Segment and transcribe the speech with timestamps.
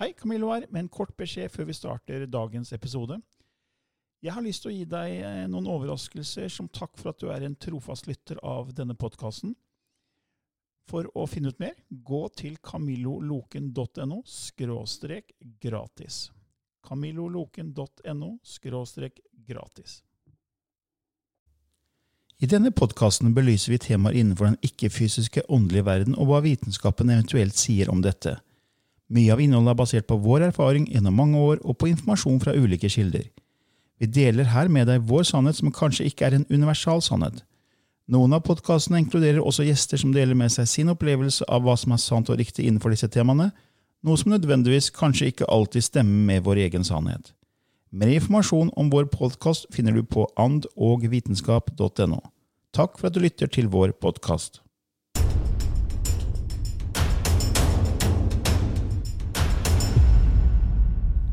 [0.00, 3.18] Hei, Camillo her, med en kort beskjed før vi starter dagens episode.
[4.24, 7.28] Jeg har lyst til å gi deg eh, noen overraskelser som takk for at du
[7.28, 9.52] er en trofast lytter av denne podkasten.
[10.88, 16.30] For å finne ut mer, gå til camilloloken.no skråstrek gratis.
[16.88, 19.20] camilloloken.no skråstrek
[19.52, 20.00] gratis.
[22.40, 27.60] I denne podkasten belyser vi temaer innenfor den ikke-fysiske åndelige verden, og hva vitenskapen eventuelt
[27.60, 28.40] sier om dette.
[29.10, 32.54] Mye av innholdet er basert på vår erfaring gjennom mange år og på informasjon fra
[32.54, 33.24] ulike kilder.
[34.00, 37.42] Vi deler her med deg vår sannhet som kanskje ikke er en universal sannhet.
[38.10, 41.92] Noen av podkastene inkluderer også gjester som deler med seg sin opplevelse av hva som
[41.94, 43.50] er sant og riktig innenfor disse temaene,
[44.06, 47.34] noe som nødvendigvis kanskje ikke alltid stemmer med vår egen sannhet.
[47.90, 52.20] Mer informasjon om vår podkast finner du på andogvitenskap.no.
[52.70, 54.62] Takk for at du lytter til vår podkast.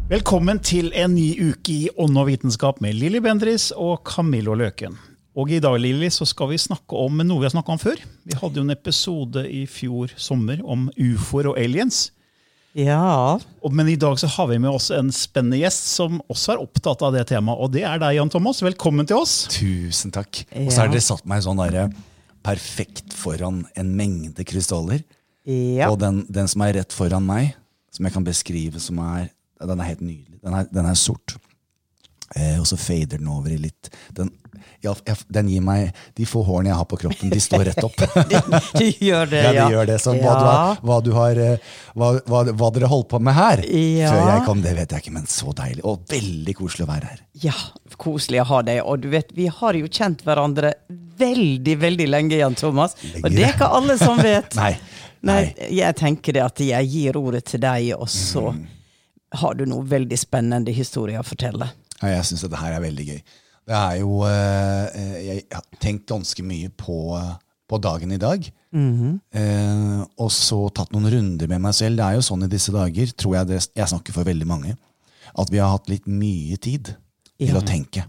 [0.08, 4.94] Velkommen til en ny uke i Ånd og vitenskap med Lilly Bendris og Camillo Løken.
[5.36, 8.00] Og I dag Lili, så skal vi snakke om noe vi har snakka om før.
[8.24, 12.14] Vi hadde jo en episode i fjor sommer om ufoer og aliens.
[12.72, 13.36] Ja.
[13.68, 17.04] Men i dag så har vi med oss en spennende gjest som også er opptatt
[17.04, 17.60] av det temaet.
[17.60, 18.64] Og det er deg, Jan Thomas.
[18.64, 19.38] Velkommen til oss.
[19.60, 20.46] Tusen takk.
[20.56, 21.92] Og så har dere satt meg sånn der,
[22.48, 25.04] perfekt foran en mengde krystaller.
[25.44, 25.92] Ja.
[25.92, 27.58] Og den, den som er rett foran meg,
[27.92, 30.42] som jeg kan beskrive som er den er helt nydelig.
[30.44, 31.38] Den er, den er sort.
[32.36, 34.28] Eh, og så fader den over i litt den,
[34.84, 34.92] ja,
[35.32, 37.96] den gir meg De få hårene jeg har på kroppen, de står rett opp.
[38.32, 38.42] de,
[38.76, 39.54] de, gjør det, ja.
[39.56, 39.64] ja.
[39.64, 39.98] de gjør det.
[40.04, 43.64] Så hva, du har, hva, du har, eh, hva, hva dere holdt på med her
[43.64, 44.12] ja.
[44.12, 45.84] før jeg kom, det vet jeg ikke, men så deilig.
[45.88, 47.26] Og veldig koselig å være her.
[47.48, 47.58] Ja,
[47.96, 48.84] koselig å ha deg.
[48.84, 50.76] Og du vet, vi har jo kjent hverandre
[51.18, 52.98] veldig, veldig lenge, Jan Thomas.
[53.02, 53.24] Lenger.
[53.24, 54.58] Og det er ikke alle som vet.
[54.62, 54.74] Nei.
[55.26, 55.44] Nei.
[55.48, 55.70] Nei.
[55.80, 58.66] Jeg tenker det at jeg gir ordet til deg, og så mm
[59.36, 61.70] har du noe veldig spennende historie å fortelle.
[62.00, 63.20] Ja, jeg syns dette her er veldig gøy.
[63.68, 66.98] Det er jo eh, Jeg har tenkt ganske mye på,
[67.68, 68.46] på dagen i dag.
[68.72, 69.20] Mm -hmm.
[69.40, 71.98] eh, og så tatt noen runder med meg selv.
[71.98, 74.78] Det er jo sånn i disse dager, tror jeg det, jeg snakker for veldig mange,
[75.38, 76.96] at vi har hatt litt mye tid
[77.38, 77.58] til ja.
[77.58, 78.06] å tenke.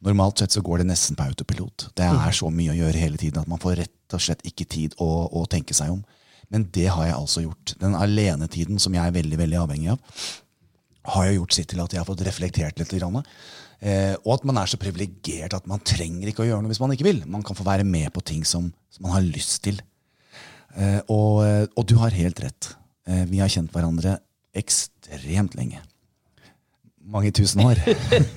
[0.00, 1.90] Normalt sett så går det nesten på autopilot.
[1.94, 4.64] Det er så mye å gjøre hele tiden at man får rett og slett ikke
[4.64, 6.04] tid å, å tenke seg om.
[6.48, 7.74] Men det har jeg altså gjort.
[7.80, 9.98] Den alenetiden som jeg er veldig, veldig avhengig av
[11.14, 12.94] har jo gjort sitt til at jeg har fått reflektert litt.
[13.78, 16.82] Eh, og at man er så privilegert at man trenger ikke å gjøre noe hvis
[16.82, 17.22] man ikke vil.
[17.30, 19.80] Man kan få være med på ting som, som man har lyst til.
[20.76, 22.72] Eh, og, og, du har helt rett.
[23.08, 24.18] Eh, vi har kjent hverandre
[24.58, 25.80] ekstremt lenge.
[27.08, 27.80] Mange tusen år.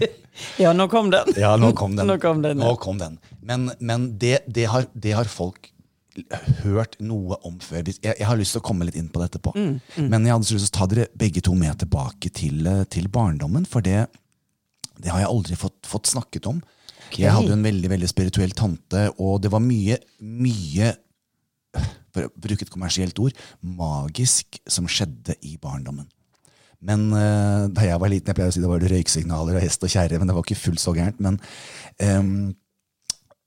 [0.64, 1.34] ja, nå kom den.
[1.40, 2.08] Ja, nå kom den.
[2.08, 2.70] Nå kom den, ja.
[2.70, 3.20] nå kom den.
[3.42, 5.72] Men, men det, det, har, det har folk
[6.64, 7.86] hørt noe om før.
[7.88, 9.54] Jeg, jeg, har lyst til å komme litt inn på dette på.
[9.56, 10.10] Mm, mm.
[10.12, 13.08] Men jeg hadde lyst til å ta dere begge to med tilbake til, eh, til
[13.12, 13.68] barndommen.
[13.70, 14.06] For det,
[14.98, 16.62] det, har jeg aldri fått, fått snakket om.
[17.08, 17.26] Okay.
[17.26, 20.94] Jeg hadde jo en veldig veldig spirituell tante, og det var mye, mye
[22.12, 26.08] for å bruke et kommersielt ord, magisk som skjedde i barndommen.
[26.82, 29.64] Men uh, da jeg var liten, jeg pleier å si det var det røyksignaler og
[29.64, 31.20] hest og kjerre, men det var ikke fullt så gærent.
[31.22, 31.38] Men
[32.02, 32.32] um,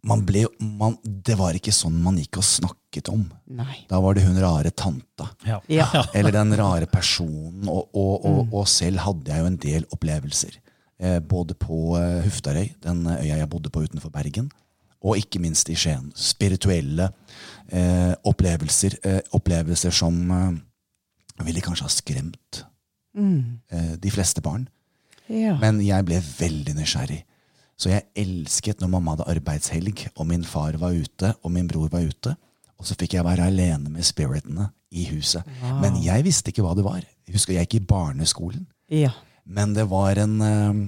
[0.05, 3.23] man ble, man, det var ikke sånn man gikk og snakket om.
[3.57, 3.85] Nei.
[3.89, 5.31] Da var det hun rare tanta.
[5.49, 5.61] Ja.
[5.73, 5.89] Ja.
[6.17, 7.65] Eller den rare personen.
[7.69, 8.53] Og, og, og, mm.
[8.53, 10.61] og, selv hadde jeg jo en del opplevelser.
[11.01, 14.53] Eh, både på eh, Huftarøy, den øya jeg bodde på utenfor Bergen,
[15.05, 16.13] og ikke minst i Skien.
[16.17, 17.11] Spirituelle
[17.69, 19.01] eh, opplevelser.
[19.05, 20.55] Eh, opplevelser som eh,
[21.45, 22.65] ville kanskje ha skremt
[23.17, 23.41] mm.
[23.69, 24.69] Eh, de fleste barn.
[25.29, 25.57] Ja.
[25.61, 27.23] Men jeg ble veldig nysgjerrig.
[27.75, 31.91] Så jeg elsket når mamma hadde arbeidshelg, og min far var ute, og min bror
[31.93, 32.35] var ute.
[32.79, 35.47] Og så fikk jeg være alene med spiritene i huset.
[35.63, 35.81] Wow.
[35.83, 37.03] Men jeg visste ikke hva det var.
[37.27, 38.67] Jeg husker jeg gikk i barneskolen.
[38.93, 39.11] Ja.
[39.45, 40.85] Men det var en uh,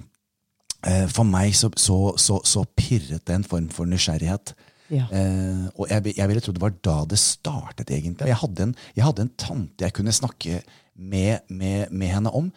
[0.86, 4.54] uh, For meg så, så, så, så, pirret det en form for nysgjerrighet.
[4.92, 5.08] Ja.
[5.10, 8.30] Uh, og jeg, jeg, ville tro det var da det startet, egentlig.
[8.30, 10.60] Jeg hadde en, jeg hadde en tante jeg kunne snakke
[10.94, 12.52] med, med, med henne om.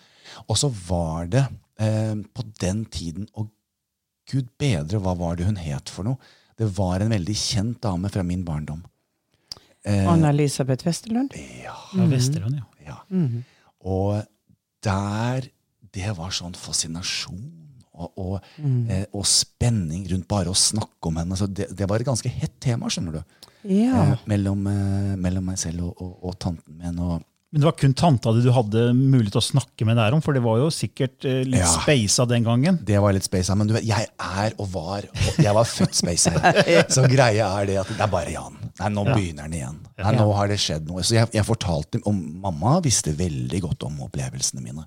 [0.46, 1.48] Og så var det
[1.80, 3.46] på den tiden å
[4.30, 6.18] Gud bedre, hva var det hun het for noe?
[6.60, 8.82] Det var en veldig kjent dame fra min barndom.
[9.88, 11.34] Eh, Anna-Elisabeth Westerlund?
[11.64, 11.76] Ja.
[11.94, 12.12] Mm -hmm.
[12.12, 12.66] Westerlund, ja.
[12.86, 12.98] ja.
[13.10, 13.44] Mm -hmm.
[13.80, 14.24] Og
[14.84, 15.50] der
[15.94, 17.60] Det var sånn fascinasjon
[17.94, 18.90] og, og, mm.
[18.90, 21.36] eh, og, spenning rundt bare å snakke om henne.
[21.36, 23.24] Så det, det var et ganske hett tema, skjønner du.
[23.64, 24.04] Ja.
[24.04, 27.00] Eh, mellom, eh, mellom, meg selv og, og, og tanten min.
[27.00, 30.14] og men det var kun tanta di du hadde mulighet til å snakke med der
[30.14, 30.22] om?
[30.22, 32.78] For det var jo sikkert eh, litt ja, speisa den gangen?
[32.86, 35.98] Det var litt speisa, men du vet, jeg er og var og Jeg var født
[35.98, 36.36] speisa.
[36.94, 38.60] Så greia er det at det er bare Jan.
[38.80, 39.80] Nei, nå begynner den igjen.
[39.98, 41.02] Nei, nå har det skjedd noe.
[41.02, 44.86] Så jeg, jeg fortalte om Mamma visste veldig godt om opplevelsene mine.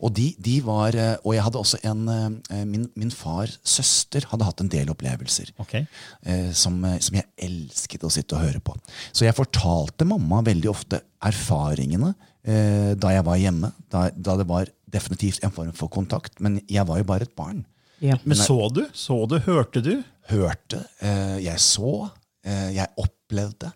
[0.00, 4.26] Og de, de var eh, Og jeg hadde også en eh, Min, min fars søster
[4.30, 5.52] hadde hatt en del opplevelser.
[5.62, 5.74] Ok.
[5.80, 8.74] eh, som, som jeg elsket å sitte og høre på.
[9.12, 12.12] Så jeg fortalte mamma veldig ofte erfaringene
[12.44, 13.72] eh, da jeg var hjemme.
[13.92, 16.38] Da, da det var definitivt en form for kontakt.
[16.40, 17.64] Men jeg var jo bare et barn.
[18.04, 18.18] Ja.
[18.24, 18.84] Men så du?
[18.94, 19.38] Så du?
[19.46, 19.96] Hørte du?
[20.30, 22.10] Hørte, eh, jeg så,
[22.46, 23.72] eh, jeg opplevde.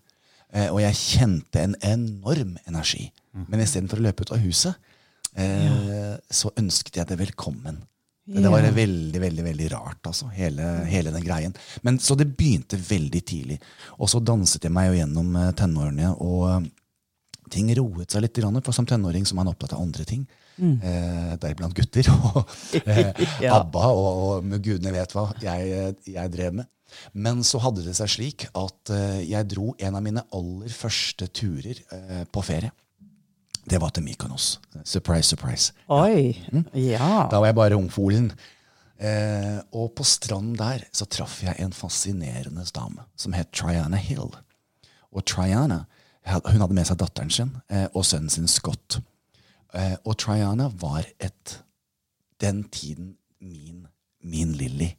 [0.52, 3.08] Eh, og jeg kjente en enorm energi.
[3.32, 4.76] Men istedenfor å løpe ut av huset,
[5.36, 7.80] eh, så ønsket jeg det velkommen.
[8.22, 11.54] Det var veldig veldig, veldig rart, altså, hele, hele den greien.
[11.82, 13.58] Men Så det begynte veldig tidlig.
[13.98, 16.68] Og så danset jeg meg jo gjennom eh, tenårene, og eh,
[17.50, 18.38] ting roet seg litt.
[18.62, 20.22] For som tenåring så er man opptatt av andre ting.
[20.62, 22.06] Eh, Deriblant gutter.
[22.30, 22.44] Og
[22.84, 23.10] eh,
[23.44, 23.58] Ja.
[23.58, 24.06] ABBA og,
[24.44, 26.70] og gudene vet hva jeg, jeg drev med.
[27.16, 31.28] Men så hadde det seg slik at eh, jeg dro en av mine aller første
[31.32, 32.70] turer eh, på ferie.
[33.70, 34.60] Det var til Mykonos.
[34.84, 35.72] Surprise, surprise.
[35.88, 36.32] Oi.
[36.74, 37.28] Ja.
[37.30, 38.32] Da var jeg bare ungfolen.
[38.98, 44.30] Eh, og på stranden der så traff jeg en fascinerende dame som het Triana Hill.
[45.12, 45.84] Og Triana
[46.26, 49.00] hun hadde med seg datteren sin eh, og sønnen sin Scott.
[49.74, 51.56] Eh, og Triana var et
[52.42, 53.86] den tiden min,
[54.22, 54.92] min Lilly.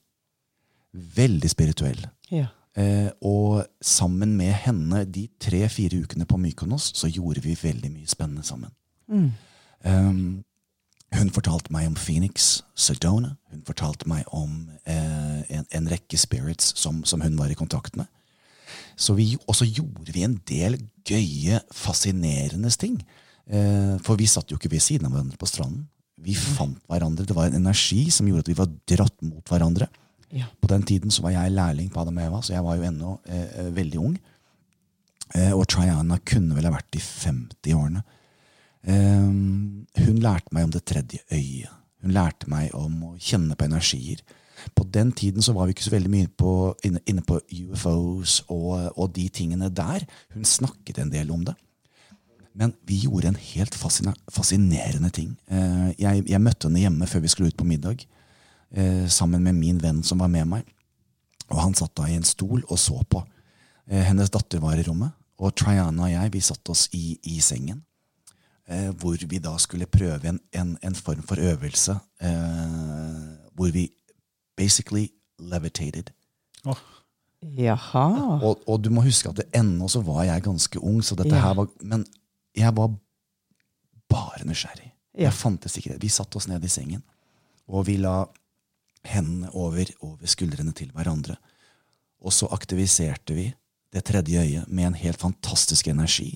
[0.94, 2.08] Veldig spirituell.
[2.32, 2.48] ja.
[2.74, 8.10] Eh, og sammen med henne de tre-fire ukene på Mykonos så gjorde vi veldig mye
[8.10, 8.74] spennende sammen.
[9.84, 10.42] Um,
[11.14, 13.36] hun fortalte meg om Phoenix, Sedona.
[13.54, 17.98] Hun fortalte meg om eh, en, en rekke spirits som, som hun var i kontakt
[18.00, 18.10] med.
[18.98, 22.98] Så vi, og så gjorde vi en del gøye, fascinerende ting.
[23.46, 25.86] Eh, for vi satt jo ikke ved siden av hverandre på stranden.
[26.24, 27.28] Vi fant hverandre.
[27.28, 29.90] Det var en energi som gjorde at vi var dratt mot hverandre.
[30.34, 30.48] Ja.
[30.62, 33.18] På den tiden så var jeg lærling på Adam Eva, så jeg var jo ennå
[33.30, 34.16] eh, eh, veldig ung.
[35.34, 38.02] Eh, og Triana kunne vel ha vært i 50-årene.
[38.84, 39.28] Eh,
[40.08, 41.70] hun lærte meg om det tredje øyet.
[42.04, 44.24] Hun lærte meg om å kjenne på energier.
[44.76, 46.54] På den tiden så var vi ikke så veldig mye på,
[46.88, 50.06] inne, inne på UFOs og, og de tingene der.
[50.36, 51.56] Hun snakket en del om det.
[52.54, 55.34] Men vi gjorde en helt fascinerende ting.
[55.50, 58.06] Eh, jeg, jeg møtte henne hjemme før vi skulle ut på middag,
[58.74, 60.64] eh, sammen med min venn som var med meg.
[61.50, 63.24] Og han satt da i en stol og så på.
[63.88, 67.40] Eh, hennes datter var i rommet, og Triana og jeg vi satte oss i, i
[67.44, 67.84] sengen.
[68.68, 73.24] Eh, hvor vi da skulle prøve en, en, en form for øvelse eh,
[73.54, 73.90] hvor vi
[74.56, 75.10] basically
[75.40, 76.14] levitated.
[76.66, 76.80] Oh.
[77.44, 78.40] Jaha.
[78.40, 81.36] Og, og du må huske at det ennå så var jeg ganske ung, så dette
[81.36, 81.42] Ja.
[81.50, 82.06] her var Men
[82.56, 82.94] jeg var
[84.10, 84.94] bare nysgjerrig.
[85.14, 85.26] Ja.
[85.28, 86.02] Jeg fantes ikke det.
[86.02, 87.04] Vi satte oss ned i sengen,
[87.68, 88.24] og vi la
[89.08, 91.36] hendene over, over skuldrene til hverandre.
[92.24, 93.50] Og så aktiviserte vi
[93.94, 96.32] det tredje øyet med en helt fantastisk energi.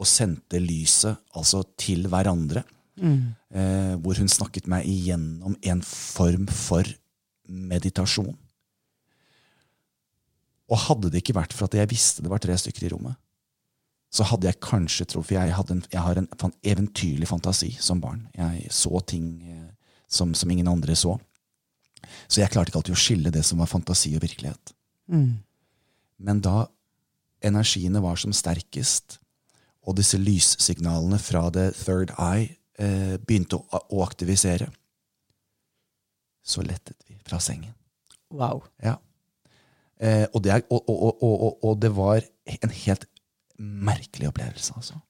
[0.00, 2.64] Og sendte lyset altså til hverandre.
[3.00, 6.84] Eh, hvor hun snakket meg igjennom en form for
[7.48, 8.36] meditasjon.
[10.70, 13.16] Og hadde det ikke vært for at jeg visste det var tre stykker i rommet,
[14.10, 16.28] så hadde jeg kanskje trodd For jeg, hadde en, jeg har en
[16.66, 18.24] eventyrlig fantasi som barn.
[18.34, 19.68] Jeg så ting eh,
[20.10, 21.16] som, som ingen andre så.
[22.26, 24.74] Så jeg klarte ikke alltid å skille det som var fantasi og virkelighet.
[26.20, 26.68] Men da
[27.44, 29.18] energiene var som sterkest,
[29.88, 34.68] og disse lyssignalene fra the third eye eh, begynte å, å aktivisere,
[36.44, 37.72] så lettet vi fra sengen.
[38.30, 38.62] Wow.
[38.84, 38.98] Ja.
[40.00, 43.08] Eh, og, det og, og, og det var en helt
[43.60, 45.00] merkelig opplevelse, altså.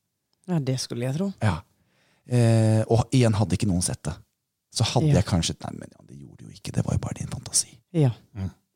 [0.50, 1.28] Ja, det skulle jeg tro.
[1.42, 1.60] Ja.
[2.30, 4.14] Eh, og igjen hadde ikke noen sett det.
[4.80, 5.18] Så hadde Ja.
[5.20, 6.72] jeg kanskje Nei, men ja, det gjorde jo ikke.
[6.78, 7.74] Det var jo bare din fantasi.
[7.96, 8.10] Ja.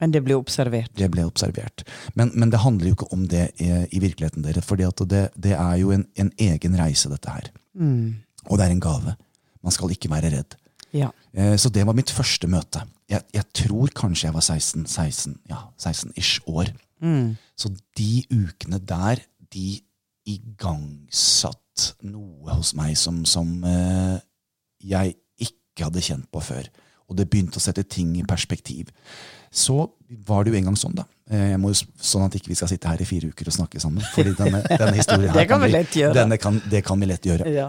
[0.02, 0.90] Men det ble observert.
[0.98, 1.84] Det ble observert.
[2.18, 4.60] Men, men det handler jo ikke om det i, i virkeligheten, dere.
[4.60, 7.48] fordi det, det er jo en, en egen reise, dette her.
[8.50, 9.14] Og det er en gave.
[9.64, 10.56] Man skal ikke være redd.
[10.92, 11.08] Ja.
[11.32, 12.82] Eh, Så det var mitt første møte.
[13.08, 16.68] Jeg, jeg tror kanskje jeg var 16, 16 ja, 16-ish år.
[17.56, 19.22] Så de ukene der,
[19.54, 19.80] de
[20.26, 24.18] igangsatt noe hos meg som, som eh,
[24.84, 25.16] jeg
[25.74, 26.68] ikke hadde kjent på før.
[27.10, 28.88] Og det begynte å sette ting i perspektiv.
[29.54, 29.76] Så
[30.26, 31.04] var det jo en gang sånn, da.
[31.30, 33.56] Eh, Jeg må jo, sånn at ikke vi skal sitte her i fire uker og
[33.58, 34.02] snakke sammen.
[34.14, 36.38] Fordi denne, denne historien her Det kan vi lett gjøre.
[36.40, 37.50] Kan, det kan vi lett gjøre.
[37.52, 37.68] Ja.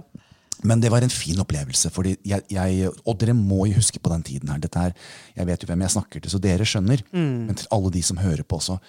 [0.65, 1.91] Men det var en fin opplevelse.
[1.93, 4.63] Fordi jeg, jeg, og dere må jo huske på den tiden her.
[4.75, 4.95] Her,
[5.35, 7.03] Jeg vet jo hvem jeg snakker til, så dere skjønner.
[7.11, 8.79] Men til alle de som hører på også.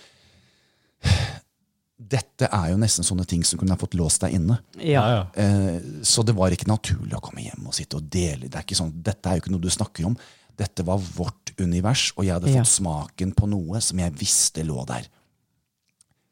[1.96, 4.58] Dette er jo nesten sånne ting som kunne ha fått låst deg inne.
[4.76, 5.02] Ja.
[5.08, 5.20] ja.
[5.40, 8.50] Eh, så det var ikke naturlig å komme hjem og sitte og dele.
[8.50, 10.16] Det er ikke sånn, dette er jo ikke noe du snakker om.
[10.56, 12.60] Dette var vårt univers, og jeg hadde Ja.
[12.62, 15.08] fått smaken på noe som jeg visste lå der.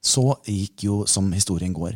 [0.04, 1.94] så gikk jo, som historien går,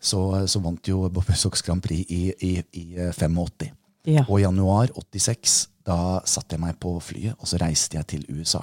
[0.00, 3.68] så, så vant jo Bobby Sox Grand Prix i, i, i eh, 85.
[4.08, 4.24] Ja.
[4.28, 8.24] Og i januar 86 da satte jeg meg på flyet, og så reiste jeg til
[8.32, 8.62] USA.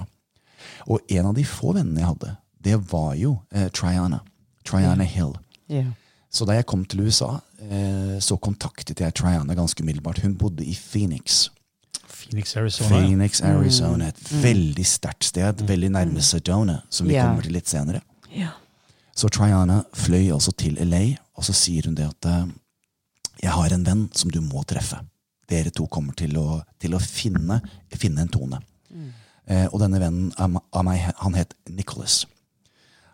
[0.89, 4.21] Og en av de få vennene jeg hadde, det var jo eh, Triana.
[4.67, 5.35] Triana Hill.
[5.71, 5.93] Yeah.
[6.31, 10.21] Så da jeg kom til USA, eh, så kontaktet jeg Triana ganske umiddelbart.
[10.23, 11.49] Hun bodde i Phoenix.
[12.07, 12.89] Phoenix, Arizona.
[12.89, 14.07] Phoenix, Arizona.
[14.07, 15.63] Et veldig sterkt sted.
[15.67, 17.27] Veldig nærme Sedona, som vi yeah.
[17.27, 18.01] kommer til litt senere.
[18.31, 18.55] Yeah.
[19.15, 22.51] Så Triana fløy altså til LA, og så sier hun det at eh,
[23.43, 25.01] jeg har en venn som du må treffe.
[25.51, 27.59] Dere to kommer til å, til å finne,
[27.91, 28.61] finne en tone.
[29.51, 32.23] Eh, og denne vennen av av meg, han het Nicholas.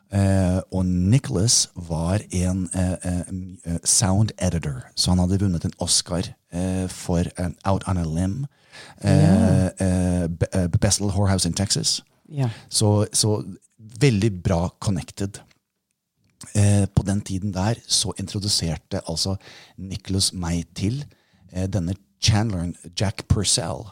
[0.08, 3.22] Eh, og Nicholas var en eh, eh,
[3.66, 8.06] eh, sound editor, så han hadde vunnet en Oscar eh, for eh, Out on a
[8.06, 8.46] Limb.
[10.80, 12.04] Best Little Whorehouse in Texas.
[12.30, 12.50] Ja.
[12.70, 13.44] Så, så
[14.00, 15.42] veldig bra connected.
[16.56, 19.36] Eh, på den tiden der så introduserte altså
[19.78, 21.06] Nicholas meg til
[21.52, 23.88] denne Chandleren, Jack Purcell,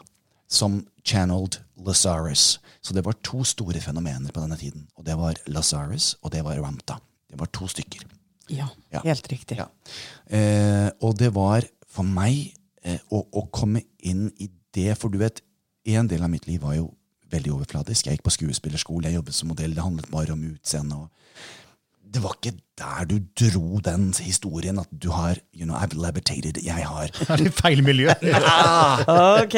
[0.48, 2.60] som channeled Lazarus.
[2.80, 4.86] Så det var to store fenomener på denne tiden.
[4.96, 6.98] Og det var Lazarus, og det var Ramta.
[7.30, 8.06] Det var to stykker.
[8.48, 8.68] ja.
[8.92, 9.00] Ja.
[9.04, 9.58] Helt riktig.
[9.58, 9.66] Ja.
[10.30, 15.18] Eh, og det var for meg eh, å, å komme inn i det, for du
[15.18, 15.42] vet,
[15.86, 16.90] en del av mitt liv var jo
[17.30, 18.06] veldig overfladisk.
[18.06, 20.96] Jeg gikk på skuespillerskole, jeg jobbet som modell, det handlet bare om utseende.
[20.96, 21.10] og
[22.16, 26.58] det var ikke der du dro den historien at du har you know, I've levitated,
[26.64, 28.08] jeg har Er det feil miljø?
[29.42, 29.56] Ok.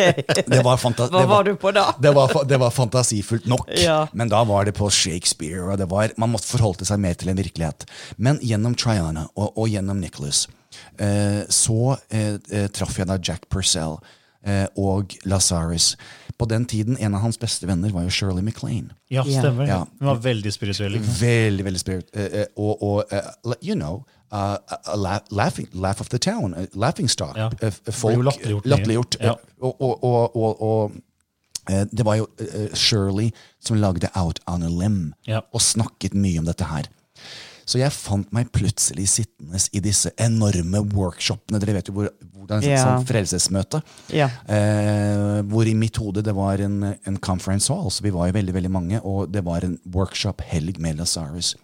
[0.49, 1.85] Det var, Hva det var du på da?
[2.03, 4.01] Det var, det var fantasifullt nok, Ja.
[4.13, 5.63] men da var det på Shakespeare.
[5.71, 7.87] og det var, Man måtte forholde seg mer til en virkelighet.
[8.17, 10.47] Men gjennom Triana og, og gjennom Nicholas
[10.99, 13.99] eh, så eh, eh, traff jeg da Jack Purcell
[14.47, 15.97] eh, og Lazarus.
[16.39, 18.93] På den tiden, En av hans beste venner var jo Shirley MacLaine.
[19.11, 19.67] Ja, stemmer.
[19.67, 19.79] Ja.
[19.99, 20.93] Hun var veldig spirituell.
[20.93, 21.15] Liksom.
[21.21, 22.11] Veldig, veldig spirit.
[22.15, 26.55] eh, eh, og, og eh, you know, uh, uh, la laughing, laugh of the town.
[26.55, 27.37] uh, laughing stock.
[27.37, 27.51] Ja.
[27.91, 28.23] Folk
[28.65, 29.35] latterliggjort Ja.
[29.61, 30.93] Og, og, og, og,
[31.69, 32.27] det var jo
[32.75, 33.31] Shirley
[33.61, 35.41] som lagde Out on a Limb Ja.
[35.53, 36.87] og snakket mye om dette her.
[37.69, 41.59] Så jeg fant meg plutselig sittende i disse enorme workshopene.
[41.61, 42.79] Dere vet jo hvor, hvordan et Ja.
[42.87, 43.83] sånt frelsesmøte.
[44.17, 44.31] Ja.
[44.49, 48.39] Eh, hvor i mitt hode det var en, en conference hall, så vi var jo
[48.39, 51.55] veldig veldig mange, og det var en workshop-helg med Lazarus.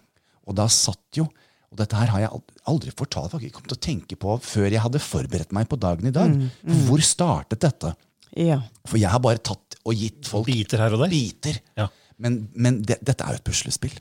[0.45, 1.25] Og da satt jo
[1.73, 4.79] Og dette her har jeg aldri fortalt, jeg kom til å tenke på før jeg
[4.79, 6.31] hadde forberedt meg på dagen i dag.
[6.63, 7.89] For Hvor startet dette?
[8.37, 8.61] Ja.
[8.87, 11.09] For jeg har bare tatt og gitt folk Biter her og der.
[11.11, 11.57] biter.
[11.75, 11.89] Ja.
[12.21, 13.97] Men, men det, dette er jo et puslespill.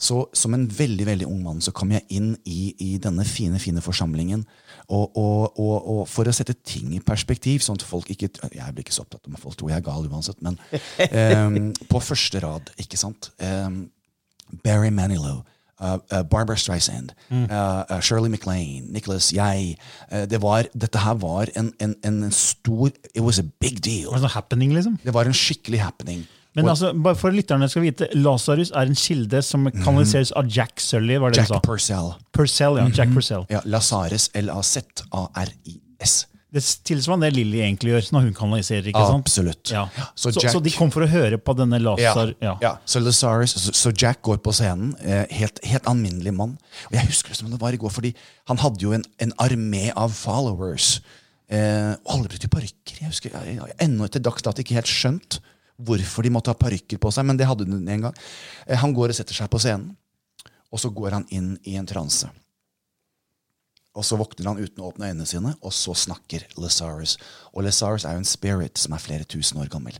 [0.00, 3.60] Så som en veldig veldig ung mann så kom jeg inn i, i denne fine
[3.60, 4.46] fine forsamlingen.
[4.88, 8.72] Og, og, og, og for å sette ting i perspektiv, sånn at folk ikke Jeg
[8.74, 10.56] blir ikke så opptatt om at folk tror jeg er gal uansett, men
[11.12, 13.84] um, på første rad, ikke sant um,
[14.64, 15.44] Barry Manilow.
[15.80, 17.46] Uh, uh, Barbara Streisand, uh,
[17.88, 19.78] uh, Shirley MacLaine, Nicholas jeg.
[20.28, 24.12] Det var, dette her var en, en, en stor It was a big deal.
[24.12, 24.98] Det var happening, liksom.
[25.00, 26.26] Det var en skikkelig happening.
[26.58, 30.80] Men altså, bare for lytterne skal vite, Lasarus er en kilde som kanaliseres av Jack
[30.82, 31.18] Sully.
[31.22, 31.60] var det Jack du sa?
[31.62, 32.08] Purcell.
[32.34, 32.88] Purcell, ja.
[32.96, 33.44] Jack Purcell.
[33.52, 34.30] Ja, Lazares,
[35.14, 36.26] L-A-Z-A-R-I-S.
[36.50, 38.88] Det tilsvarende det Lilly egentlig gjør når hun kanaliserer.
[38.90, 39.22] ikke sant?
[39.22, 39.70] Absolutt.
[39.70, 39.84] Ja.
[40.18, 42.56] Så Så, Jack- så, de kom for å høre på denne Ja, Lazar ja.
[42.60, 42.72] ja.
[42.84, 46.58] Så, Lazarus, så, så Jack går på scenen, eh, helt, helt alminnelig mann.
[46.90, 48.14] Og Jeg husker det som det var i går, fordi
[48.50, 51.00] han hadde jo en, en armé av followers.
[51.48, 52.98] Eh, og alle brukte parykker.
[53.04, 55.38] Jeg husker, jeg, jeg, ennå til dags dato ikke helt skjønt
[55.86, 58.20] hvorfor de måtte ha parykker på seg, men det hadde de en gang.
[58.66, 59.94] Eh, han går og setter seg på scenen,
[60.70, 62.30] og så går han inn i en transe.
[63.98, 67.16] Og så våkner han uten å åpne øynene sine, og så snakker Lazarus.
[67.50, 69.96] Og Lazarus er jo en spirit som er flere tusen år gammel.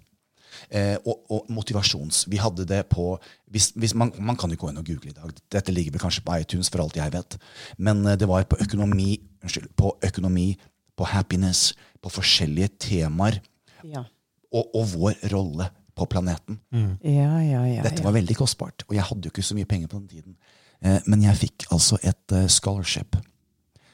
[0.68, 2.24] Eh, og, og motivasjons.
[2.30, 3.14] Vi hadde det på
[3.50, 5.34] hvis, hvis man, man kan jo gå inn og google i dag.
[5.50, 7.38] Dette ligger vel kanskje på iTunes, for alt jeg vet.
[7.78, 10.52] Men eh, det var på økonomi, unnskyld, på økonomi,
[10.94, 13.40] på happiness, på forskjellige temaer.
[13.82, 14.04] Ja.
[14.50, 16.58] Og, og vår rolle på planeten.
[17.04, 17.82] Ja, ja, ja.
[17.84, 18.06] Dette ja.
[18.06, 20.36] var veldig kostbart, og jeg hadde jo ikke så mye penger på den tiden.
[20.80, 23.18] Eh, men jeg fikk altså et uh, scholarship.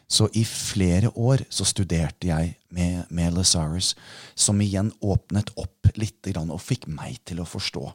[0.07, 3.95] Så i flere år så studerte jeg med, med Lazarus,
[4.39, 7.89] som igjen åpnet opp litt grann, og fikk meg til å forstå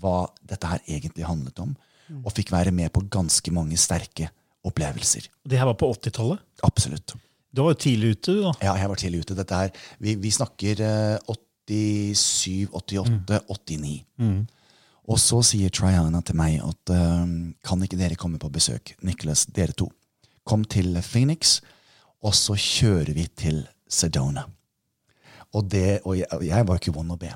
[0.00, 1.74] hva dette her egentlig handlet om.
[2.22, 4.30] Og fikk være med på ganske mange sterke
[4.66, 5.26] opplevelser.
[5.46, 6.42] Det her var på 80-tallet.
[6.66, 7.16] Absolutt.
[7.50, 8.34] Du var jo tidlig ute.
[8.34, 8.54] du da.
[8.62, 9.36] Ja, jeg var tidlig ute.
[9.38, 11.16] Dette er, vi, vi snakker eh,
[11.70, 13.94] 87, 88, 89.
[15.10, 17.26] Og så sier Triana til meg at eh,
[17.66, 18.94] kan ikke dere komme på besøk?
[19.02, 19.88] Nicholas, dere to.
[20.46, 21.60] Kom til Phoenix,
[22.22, 24.46] og så kjører vi til Sedona.
[25.52, 27.32] Og, det, og jeg, jeg var ikke vond å be.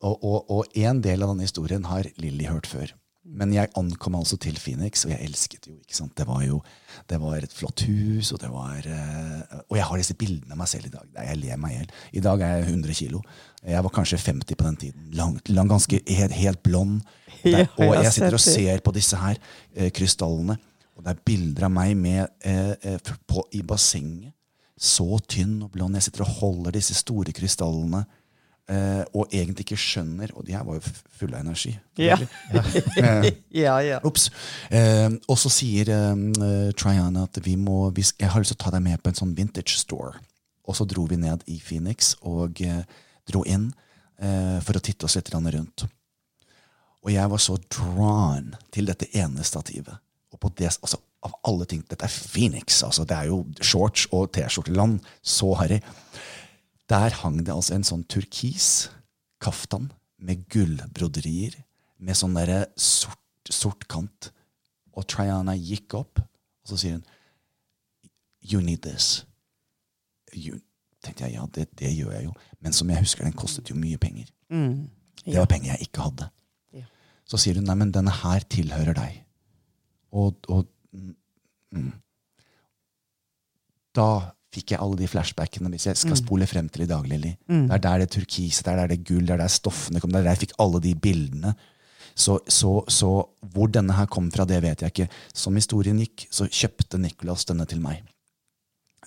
[0.00, 2.94] Og, og, og en del av denne historien har Lilly hørt før.
[3.26, 5.74] Men jeg ankom altså til Phoenix, og jeg elsket jo.
[5.80, 6.14] ikke sant?
[6.16, 6.60] Det var jo
[7.10, 10.60] det var et flott hus, og det var eh, Og jeg har disse bildene av
[10.60, 11.08] meg selv i dag.
[11.18, 11.90] Jeg ler meg i hjel.
[12.20, 13.22] I dag er jeg 100 kilo.
[13.66, 15.10] Jeg var kanskje 50 på den tiden.
[15.18, 17.00] Langt, lang, ganske helt, helt blond.
[17.42, 19.40] Der, og jeg sitter og ser på disse her
[19.74, 20.58] eh, krystallene,
[20.96, 24.32] og det er bilder av meg med, eh, eh, på, i bassenget.
[24.76, 25.96] Så tynn og blond.
[25.96, 28.02] Jeg sitter og holder disse store krystallene.
[28.66, 31.70] Eh, og egentlig ikke skjønner Og de her var jo fulle av energi.
[32.02, 32.16] Ja.
[32.18, 34.00] uh, Ja, ja.
[34.02, 34.26] Ups.
[34.72, 38.64] Uh, og så sier eh, Triana at vi må, vi, jeg har lyst til å
[38.66, 40.16] ta deg med på en sånn vintage store.
[40.66, 42.82] Og så dro vi ned i Phoenix og eh,
[43.30, 43.68] dro inn
[44.18, 45.86] eh, for å titte oss litt rundt.
[47.06, 49.94] Og jeg var så drawn til dette ene stativet.
[50.34, 52.82] Og på det, altså, av alle ting, Dette er Phoenix.
[52.82, 54.98] altså Det er jo shorts og T-skjorteland.
[55.22, 55.78] Så harry.
[56.90, 58.88] Der hang det altså en sånn turkis
[59.42, 59.90] kaftan
[60.22, 61.56] med gullbroderier,
[61.98, 64.30] med sånn derre sort, sort kant.
[64.96, 67.06] Og Triana gikk opp, og så sier hun
[68.46, 69.24] You need this.
[70.30, 70.60] You,
[71.02, 72.34] tenkte jeg, ja, det, det gjør jeg jo.
[72.62, 74.28] Men som jeg husker, den kostet jo mye penger.
[74.54, 74.86] Mm.
[75.24, 76.28] Det var penger jeg ikke hadde.
[76.76, 76.86] Ja.
[77.26, 79.16] Så sier hun nei, men denne her tilhører deg.
[80.14, 81.14] Og, og mm,
[81.74, 81.90] mm.
[83.96, 84.08] Da
[84.56, 87.36] fikk jeg alle de flashbackene, hvis jeg skal spole frem til i dag, Lilly.
[87.68, 90.12] Det er der det turkise, det er der det gull, det er der stoffene kom,
[90.12, 91.54] det er der jeg fikk alle de bildene.
[92.16, 93.10] Så, så, så
[93.52, 95.08] hvor denne her kom fra, det vet jeg ikke.
[95.36, 98.00] Som historien gikk, så kjøpte Nicholas denne til meg.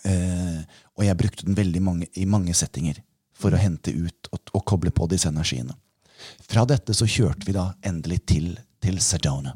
[0.06, 0.60] Eh,
[0.96, 3.02] og jeg brukte den veldig mange, i mange settinger
[3.40, 5.74] for å hente ut og, og koble på disse energiene.
[6.46, 8.52] Fra dette så kjørte vi da endelig til,
[8.84, 9.56] til Sedona.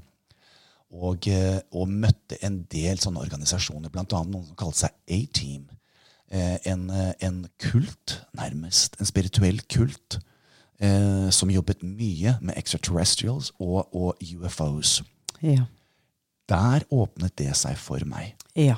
[0.94, 5.66] Og, eh, og møtte en del sånne organisasjoner, annet noen som kalte seg A-Team.
[6.34, 8.96] Eh, en, eh, en kult, nærmest.
[9.00, 10.18] En spirituell kult.
[10.82, 15.02] Eh, som jobbet mye med extraterrestrials og, og UFOs.
[15.46, 15.68] Ja.
[16.50, 18.75] Der åpnet det seg for meg Ja.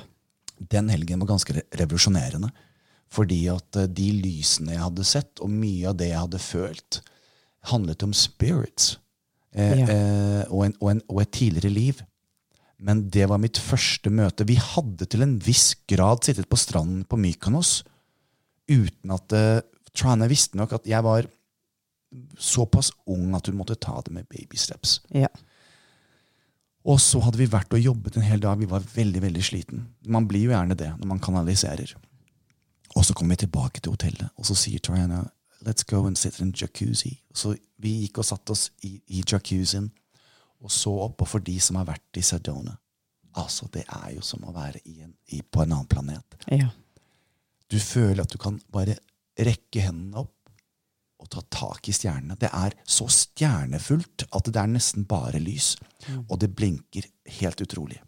[0.70, 2.50] den helgen var ganske revolusjonerende.
[3.10, 7.00] Fordi at eh, de lysene jeg hadde sett, og mye av det jeg hadde følt,
[7.72, 8.98] handlet om spirits.
[9.54, 9.86] Eh, Ja.
[9.86, 12.02] eh, og, en, og, en, og et tidligere liv.
[12.76, 14.46] Men det var mitt første møte.
[14.48, 17.80] Vi hadde til en viss grad sittet på stranden på Mykonos
[18.68, 19.64] uten at uh,
[19.96, 21.28] Trana visste nok at jeg var
[22.40, 25.00] såpass ung at hun måtte ta det med baby steps.
[25.14, 25.30] Ja.
[26.86, 28.58] Og så hadde vi vært og jobbet en hel dag.
[28.60, 29.86] Vi var veldig veldig sliten.
[30.06, 31.96] Man blir jo gjerne det når man kanaliserer.
[32.96, 35.24] Og så kom vi tilbake til hotellet, og så sier Triana
[35.66, 37.16] let's go and sit in jacuzzi.
[37.34, 39.90] Så vi gikk og satte oss i, i jacuzzien
[40.62, 41.22] og så opp.
[41.24, 42.76] Og for de som har vært i Sedona
[43.36, 46.38] Altså, det er jo som å være i en, i, på en annen planet.
[46.48, 46.70] Ja.
[47.68, 48.94] Du føler at du kan bare
[49.36, 50.32] rekke hendene opp
[51.20, 52.38] og ta tak i stjernene.
[52.40, 55.74] Det er så stjernefullt at det er nesten bare lys.
[56.30, 57.08] Og det blinker
[57.40, 58.00] helt utrolig.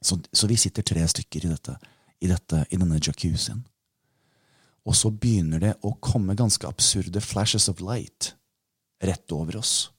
[0.00, 1.76] Så, så vi sitter tre stykker i, dette,
[2.20, 3.62] i, dette, i denne jacuzzien.
[4.88, 8.32] Og så begynner det å komme ganske absurde flashes of light
[9.02, 9.90] rett over oss.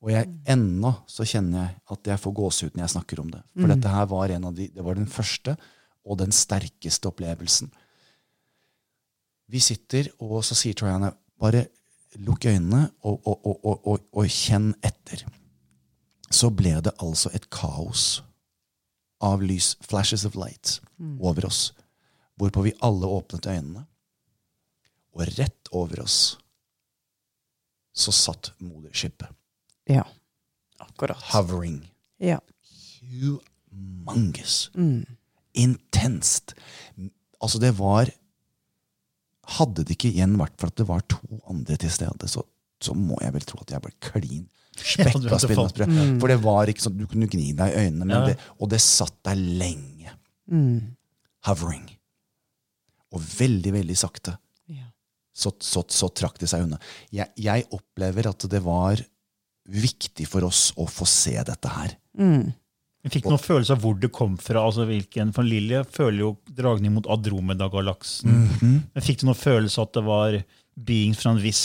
[0.00, 3.42] Og jeg, ennå så kjenner jeg at jeg får gåsehud når jeg snakker om det.
[3.58, 5.56] For dette her var en av de, det var den første
[6.08, 7.68] og den sterkeste opplevelsen.
[9.50, 11.10] Vi sitter, og så sier Triana
[11.40, 11.66] bare
[12.22, 15.26] lukk øynene og, og, og, og, kjenn etter.
[16.30, 18.22] Så ble det altså et kaos
[19.20, 20.78] av lys, flashes of light,
[21.20, 21.74] over oss.
[22.40, 23.84] Hvorpå vi alle åpnet øynene.
[25.12, 26.38] Og rett over oss
[27.92, 29.28] så satt moderskipet.
[29.90, 30.04] Ja.
[30.80, 31.20] Akkurat.
[31.32, 31.80] Hovering.
[32.22, 32.38] Ja.
[33.10, 34.70] humongous.
[35.58, 36.54] Intenst.
[37.40, 38.10] Altså, det var
[39.50, 42.44] Hadde det ikke igjen vært for at det var to andre til stede, så,
[42.78, 44.44] så må jeg vel tro at jeg ble klin
[44.78, 45.88] spekka fått- spinnersprø.
[46.22, 48.20] For det var ikke sånn du kunne gni deg i øynene, men Ja.
[48.28, 50.12] det, og det satt der lenge.
[51.48, 51.88] Hovering.
[53.10, 54.36] Og veldig, veldig sakte
[54.70, 54.86] Ja.
[55.34, 56.78] så, så, så trakk det seg unna.
[57.10, 59.02] Jeg, jeg opplever at det var
[59.68, 61.96] viktig for oss å få se dette her.
[63.00, 64.60] Jeg fikk noen følelse av hvor det kom fra.
[64.66, 68.34] altså hvilken, For Lilje føler jo dragning mot Adromeda-galaksen.
[68.60, 70.36] Men Fikk du noen følelse av at det var
[70.76, 71.64] beings fra en viss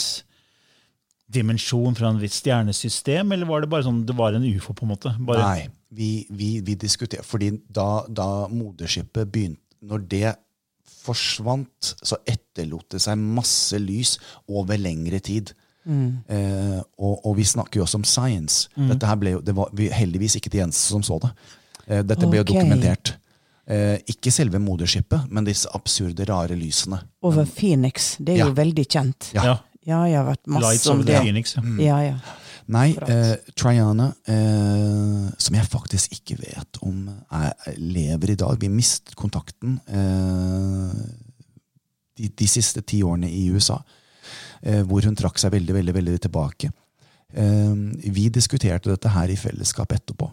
[1.26, 4.72] dimensjon, fra en viss stjernesystem, eller var det bare sånn, det var en ufo?
[4.76, 5.12] på en måte?
[5.26, 10.34] Bare, Nei, vi, vi, vi diskuterte Fordi da, da moderskipet begynte Når det
[11.06, 14.16] forsvant, så etterlot det seg masse lys
[14.50, 15.52] over lengre tid.
[15.86, 18.68] Eh, og, og vi snakker jo også om science.
[18.74, 21.30] Dette her ble jo, det var vi, heldigvis ikke de eneste som så det.
[21.86, 23.14] Eh, dette ble jo dokumentert.
[23.66, 27.00] Eh, ikke selve moderskipet, men disse absurde, rare lysene.
[27.26, 28.16] Over Phoenix.
[28.18, 29.32] Det er jo veldig kjent.
[29.34, 29.52] Ja.
[29.52, 31.20] ja, Ja, jeg har vært masse Lights om det.
[31.22, 31.54] Phoenix.
[31.56, 31.62] Ja.
[31.82, 32.36] Ja, ja.
[32.74, 38.70] Nei, eh, Triana, eh, som jeg faktisk ikke vet om er, lever i dag Vi
[38.72, 40.96] mistet kontakten eh,
[42.18, 43.95] de, de siste ti årene i USA, eh,
[44.88, 46.70] hvor hun trakk seg veldig, veldig, veldig tilbake.
[47.34, 47.74] Eh,
[48.12, 50.28] vi diskuterte dette her i fellesskap etterpå,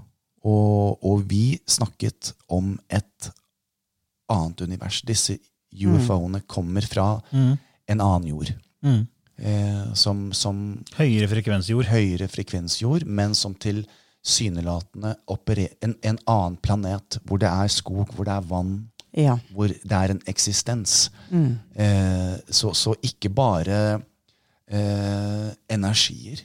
[0.46, 3.32] og, og vi snakket om et
[4.32, 5.02] annet univers.
[5.08, 5.38] Disse
[5.74, 7.58] UFO-ene kommer fra Mm.
[7.88, 8.54] en annen jord.
[8.84, 9.08] Mm.
[9.40, 11.86] Eh, som, som Høyere frekvensjord.
[11.90, 13.86] høyere frekvensjord, men som til
[14.24, 19.36] synelatende opererer en, en annen planet, hvor det er skog, hvor det er vann, Ja.
[19.54, 21.10] hvor det er en eksistens.
[21.32, 21.60] Mm.
[21.76, 24.02] Eh, så, så ikke bare
[24.72, 26.40] eh, energier,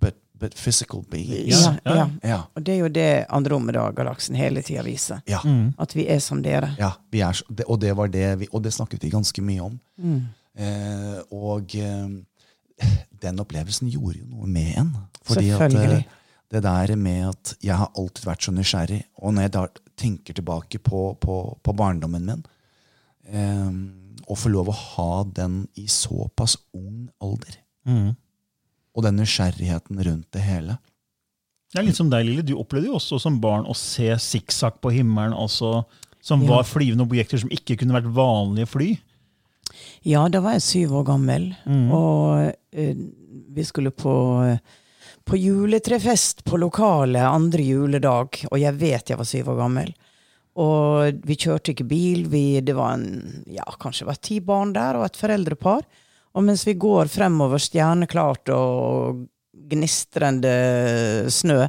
[0.00, 1.64] but, but physical beings.
[1.64, 1.94] Ja, ja.
[1.96, 2.06] ja.
[2.22, 5.20] Ja, Og det er jo det Andromeda-galaksen hele tida viser.
[5.28, 5.74] ja, Mm.
[5.78, 6.74] At vi er som dere.
[6.78, 9.78] ja vi er, og, det var det vi, og det snakket vi ganske mye om.
[9.98, 10.22] Mm.
[10.58, 12.08] Eh, og eh,
[13.22, 14.90] den opplevelsen gjorde jo noe med en.
[15.24, 15.98] Fordi at, Selvfølgelig.
[16.06, 16.18] eh,
[16.52, 20.34] det der med at jeg har alltid vært så nysgjerrig, og når jeg da tenker
[20.34, 22.42] tilbake på, på, på barndommen min,
[23.32, 23.70] eh,
[24.28, 27.56] å få lov å ha den i såpass ung alder,
[27.86, 28.14] Mm.
[28.94, 30.78] og den nysgjerrigheten rundt det hele
[31.72, 32.42] Det er litt som deg, Lille.
[32.44, 35.84] Du opplevde jo også som barn å se sikksakk på himmelen, altså,
[36.20, 36.48] som Ja.
[36.48, 38.98] var flyvende objekter som ikke kunne vært vanlige fly.
[40.04, 41.56] Ja, da var jeg syv år gammel,
[41.90, 42.94] og uh,
[43.54, 44.58] vi skulle på,
[45.24, 49.94] på juletrefest på lokalet andre juledag, og jeg vet jeg var syv år gammel.
[50.60, 54.98] Og vi kjørte ikke bil, vi, det var en, ja, kanskje var ti barn der,
[54.98, 55.86] og et foreldrepar.
[56.36, 59.22] Og mens vi går fremover stjerneklart og
[59.72, 60.52] gnistrende
[61.32, 61.64] snø,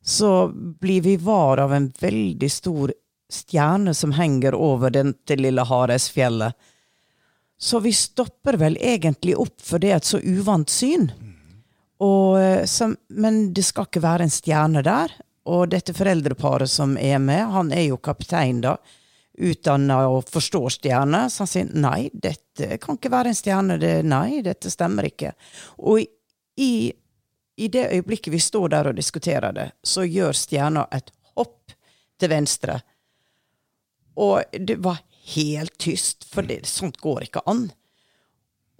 [0.00, 2.92] så blir vi var av en veldig stor
[3.30, 6.56] stjerne som henger over dette lille Haresfjellet.
[7.60, 11.10] Så vi stopper vel egentlig opp, for det er et så uvant syn.
[12.00, 15.12] Og, eh, så, men det skal ikke være en stjerne der.
[15.48, 18.76] Og dette foreldreparet som er med, han er jo kaptein, da.
[19.40, 21.30] Utdanna og forstår stjerner.
[21.32, 23.78] Så han sier nei, dette kan ikke være en stjerne.
[23.80, 25.32] Det, nei, dette stemmer ikke.
[25.80, 26.02] Og
[26.60, 26.72] i,
[27.56, 31.72] i det øyeblikket vi står der og diskuterer det, så gjør stjerna et hopp
[32.20, 32.80] til venstre.
[34.20, 35.00] Og det var
[35.34, 37.70] helt tyst, for det, sånt går ikke an.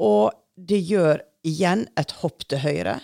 [0.01, 2.99] Og det gjør igjen et hopp til høyre.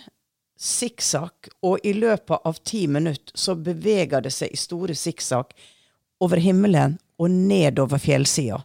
[0.57, 1.49] Sikksakk.
[1.63, 5.53] Og i løpet av ti minutter så beveger det seg i store sikksakk
[6.23, 8.61] over himmelen og nedover fjellsida.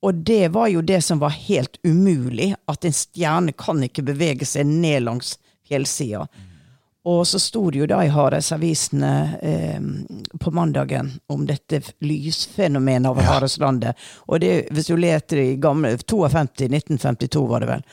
[0.00, 4.46] Og det var jo det som var helt umulig, at en stjerne kan ikke bevege
[4.46, 5.36] seg ned langs
[5.68, 6.26] fjellsida.
[7.08, 9.80] Og så sto det jo da i Haresavisene eh,
[10.40, 13.96] på mandagen om dette lysfenomenet over Hareslandet.
[14.28, 17.86] Og det, hvis du leter i gamle 52, 1952 var det vel,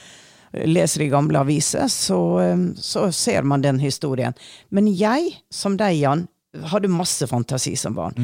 [0.65, 4.33] leser i gamle aviser, så, eh, så ser man den historien.
[4.69, 6.27] Men jeg, som deg, Jan,
[6.71, 8.15] hadde masse fantasi som barn.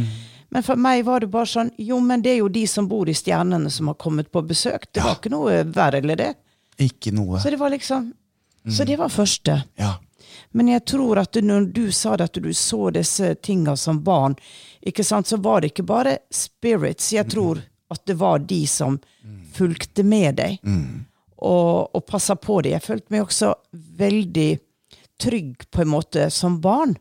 [0.51, 3.09] Men for meg var det bare sånn Jo, men det er jo de som bor
[3.09, 4.87] i stjernene, som har kommet på besøk.
[4.91, 6.31] Det var ikke noe verre eller det.
[6.79, 8.13] Ikke noe Så det var liksom
[8.67, 9.63] Så det var første.
[9.79, 9.95] Ja.
[10.51, 14.35] Men jeg tror at når du sa at du så disse tinga som barn,
[14.85, 17.13] ikke sant, så var det ikke bare spirits.
[17.13, 18.99] Jeg tror at det var de som
[19.53, 20.59] fulgte med deg
[21.41, 22.75] og, og passa på det.
[22.77, 23.53] Jeg følte meg også
[23.97, 24.49] veldig
[25.21, 26.95] trygg på en måte som barn.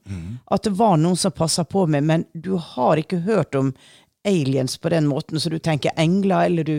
[0.52, 3.72] At det var noen som passa på meg, men du har ikke hørt om
[4.28, 6.74] aliens på den måten, så du tenker engler, eller du,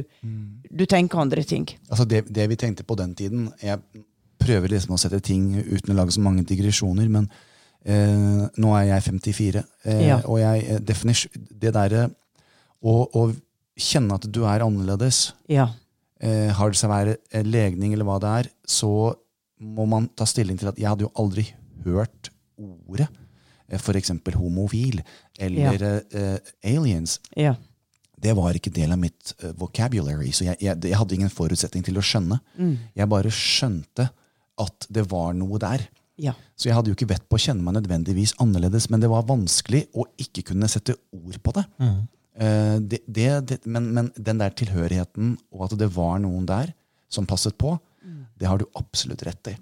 [0.70, 1.66] du tenker andre ting.
[1.90, 3.82] Altså det, det vi tenkte på den tiden Jeg
[4.42, 7.26] prøver liksom å sette ting uten å lage så mange digresjoner, men
[7.86, 10.20] eh, nå er jeg 54, eh, Ja.
[10.26, 12.08] og jeg eh, Det derre
[12.82, 13.26] å, å
[13.78, 15.72] kjenne at du er annerledes, Ja.
[16.22, 18.92] Eh, har det seg være eh, legning eller hva det er, så
[19.62, 21.48] må man ta stilling til at jeg hadde jo aldri
[21.86, 22.32] hørt
[22.62, 23.10] ordet.
[23.70, 25.02] eh, eksempel homofil
[25.40, 27.20] eller eh, aliens.
[27.38, 27.56] Ja.
[28.22, 31.86] Det var ikke del av mitt eh, vocabulary, så jeg, jeg, jeg hadde ingen forutsetning
[31.86, 32.40] til å skjønne.
[32.96, 34.10] Jeg bare skjønte
[34.62, 35.88] at det var noe der.
[36.22, 36.36] Ja.
[36.60, 39.26] Så jeg hadde jo ikke vett på å kjenne meg nødvendigvis annerledes, men det var
[39.30, 41.64] vanskelig å ikke kunne sette ord på det.
[41.82, 42.02] Eh,
[42.42, 46.72] det, det, det men, men den der tilhørigheten, og at det var noen der
[47.12, 47.76] som passet på,
[48.42, 49.56] det har du absolutt rett i.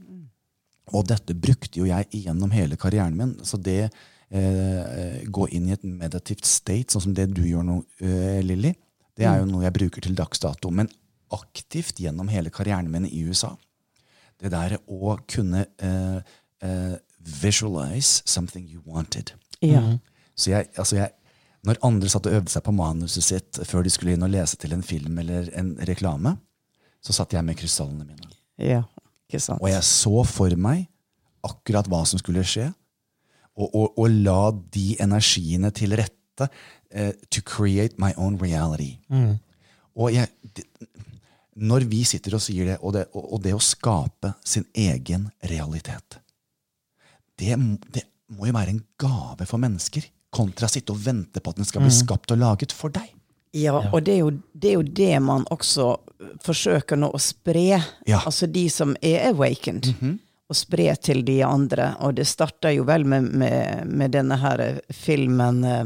[0.96, 3.36] Og dette brukte jo jeg gjennom hele karrieren min.
[3.46, 3.90] Så det
[4.30, 8.74] eh, gå inn i et meditativt state, sånn som det du gjør nå, eh, Lilly,
[9.20, 10.72] det er jo noe jeg bruker til dags dato.
[10.72, 10.90] Men
[11.36, 13.52] aktivt gjennom hele karrieren min i USA.
[14.40, 16.20] Det der å kunne eh,
[16.64, 19.34] eh, visualize something you wanted.
[19.62, 19.84] Ja.
[20.40, 21.12] Så jeg, altså jeg,
[21.68, 24.60] når andre satt og øvde seg på manuset sitt før de skulle inn og lese
[24.60, 26.36] til en film eller en reklame,
[27.04, 28.32] så satt jeg med krystallene mine.
[28.58, 28.84] ja.
[29.30, 29.62] Ikke sant?
[29.62, 30.88] Og jeg så for meg
[31.46, 32.64] akkurat hva som skulle skje,
[33.60, 38.96] og, og, og la de energiene til rette uh, to create my own reality.
[39.94, 40.66] Og jeg, det,
[41.62, 45.28] når vi sitter og sier det og, det, og, og det å skape sin egen
[45.52, 46.18] realitet
[47.40, 47.56] det,
[47.94, 51.56] det må jo være en gave for mennesker, kontra å sitte og vente på at
[51.62, 53.08] den skal bli skapt og laget for deg.
[53.58, 55.96] Ja, og det er, jo, det er jo det man også
[56.46, 57.80] forsøker nå å spre.
[58.06, 58.20] Ja.
[58.26, 59.90] Altså de som er awakened.
[60.50, 61.92] Og spre til de andre.
[62.06, 64.64] Og det starta jo vel med, med, med denne her
[64.94, 65.84] filmen eh,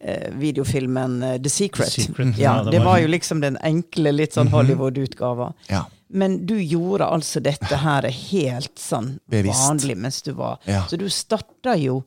[0.00, 1.92] eh, Videofilmen eh, The Secret.
[1.92, 5.52] The Secret, Ja, det var- var jo liksom den enkle, litt sånn Hollywood-utgava.
[5.68, 5.84] Ja.
[6.12, 9.60] Men du gjorde altså dette her helt sånn Bevisst.
[9.68, 10.58] vanlig mens du var.
[10.68, 10.84] Ja.
[10.88, 12.02] Så du starta jo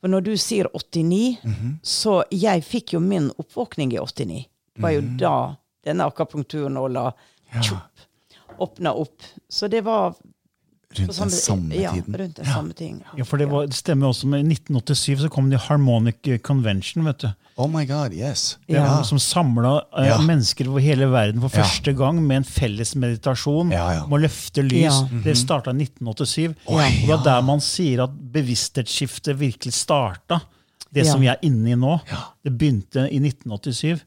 [0.00, 1.38] For når du sier 89,
[1.82, 4.42] så jeg fikk jo min oppvåkning i 89.
[4.76, 5.34] Det var jo da
[5.86, 7.06] denne akapunkturnåla
[7.62, 8.04] tjopp,
[8.58, 9.22] åpna opp.
[9.48, 10.14] Så det var
[11.00, 12.16] Rundt den samme ja, tiden.
[12.16, 13.02] rundt den samme ting.
[13.18, 17.04] Ja, for det, var, det stemmer også med 1987 så kom det Harmonic Convention.
[17.04, 17.28] vet du.
[17.56, 18.58] Oh my god, yes.
[18.68, 19.02] Det Ja.
[19.02, 20.18] Som samla uh, Ja.
[20.20, 21.62] mennesker over hele verden for Ja.
[21.62, 24.02] første gang med en felles meditasjon Ja, ja.
[24.04, 24.82] om å løfte lys.
[24.82, 25.08] Ja.
[25.24, 26.54] Det starta i 1987.
[26.66, 30.40] Oh, og det var er der man sier at bevissthetsskiftet virkelig starta.
[30.92, 31.12] Det Ja.
[31.12, 32.00] som vi er inne i nå.
[32.10, 32.16] Ja.
[32.44, 34.00] Det begynte i 1987.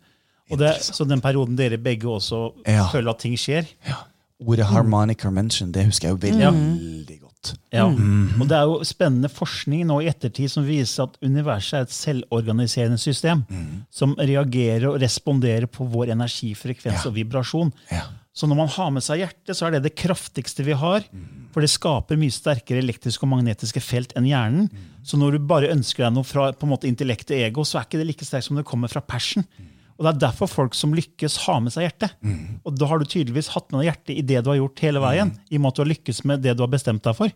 [0.52, 2.88] Og det, så den perioden dere begge også Ja.
[2.88, 3.66] føler at ting skjer.
[3.88, 3.96] Ja.
[4.40, 6.52] Ordet harmonic convention det husker jeg jo veldig, Ja.
[6.52, 7.54] veldig godt.
[7.74, 7.86] Ja.
[7.88, 11.96] Og det er jo spennende forskning nå i ettertid som viser at universet er et
[11.96, 13.44] selvorganiserende system
[13.92, 17.10] som reagerer og responderer på vår energifrekvens Ja.
[17.10, 17.74] og vibrasjon.
[17.92, 18.04] Ja.
[18.34, 21.04] Så når man har med seg hjertet, så er det det kraftigste vi har.
[21.52, 24.70] For det skaper mye sterkere elektriske og magnetiske felt enn hjernen.
[25.04, 27.80] Så når du bare ønsker deg noe fra på en måte intellekt og ego, så
[27.80, 29.44] er ikke det like sterkt som det kommer fra passion.
[30.00, 32.14] Og Det er derfor folk som lykkes, har med seg hjertet.
[32.64, 35.02] Og da har du tydeligvis hatt med deg hjertet i det du har gjort hele
[35.04, 35.34] veien.
[35.52, 37.34] I og med at du har lykkes med det du har bestemt deg for.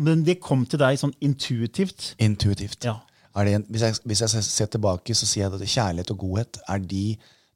[0.00, 2.14] Men det kom til deg sånn intuitivt.
[2.22, 2.88] Intuitivt.
[2.88, 2.96] Ja.
[3.36, 6.20] Er det en, hvis, jeg, hvis jeg ser tilbake, så sier jeg at kjærlighet og
[6.24, 7.04] godhet er de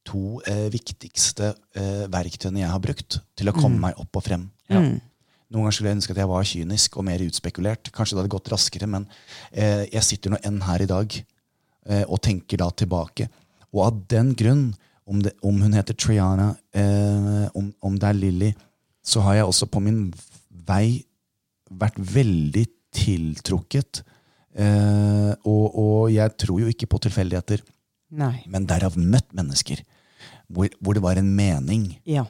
[0.06, 4.46] to eh, viktigste eh, verktøyene jeg har brukt til å komme meg opp og frem.
[4.70, 7.90] Noen ganger skulle jeg ønske at jeg var kynisk og mer utspekulert.
[7.94, 9.08] Kanskje det hadde gått raskere, men
[9.52, 13.28] eh, jeg sitter nå enn her i dag eh, og tenker da tilbake.
[13.76, 14.70] Og av den grunn,
[15.06, 18.48] om, det, om hun heter Triana, eh, om, om det er Lilly,
[19.06, 20.00] så har jeg også på min
[20.66, 21.04] vei
[21.70, 22.64] vært veldig
[22.96, 24.00] tiltrukket.
[24.56, 27.62] Eh, og, og jeg tror jo ikke på tilfeldigheter,
[28.16, 28.38] Nei.
[28.50, 29.82] men derav møtt mennesker
[30.46, 32.22] hvor, hvor det var en mening Ja.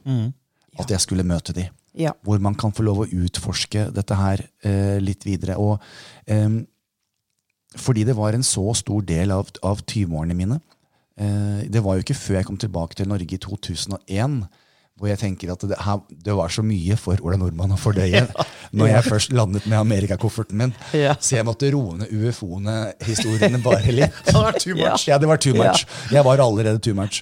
[0.81, 1.67] at jeg skulle møte de.
[1.97, 2.13] Ja.
[2.25, 5.57] Hvor man kan få lov å utforske dette her eh, litt videre.
[5.61, 5.81] Og
[6.29, 6.63] em,
[7.77, 10.59] fordi det var en så stor del av, av 20-årene mine.
[11.17, 14.41] Eh, det var jo ikke før jeg kom tilbake til Norge i 2001
[14.97, 18.23] hvor jeg tenker at det, her, det var så mye for Ola Nordmann å fordøye
[18.77, 20.73] når jeg først landet med amerikakofferten min.
[20.97, 21.13] Ja.
[21.21, 24.17] Så jeg måtte roe ned UFO-historiene bare litt.
[24.25, 25.05] Det var too much.
[25.11, 25.85] Ja, det var too much.
[26.13, 27.21] Jeg var allerede too much.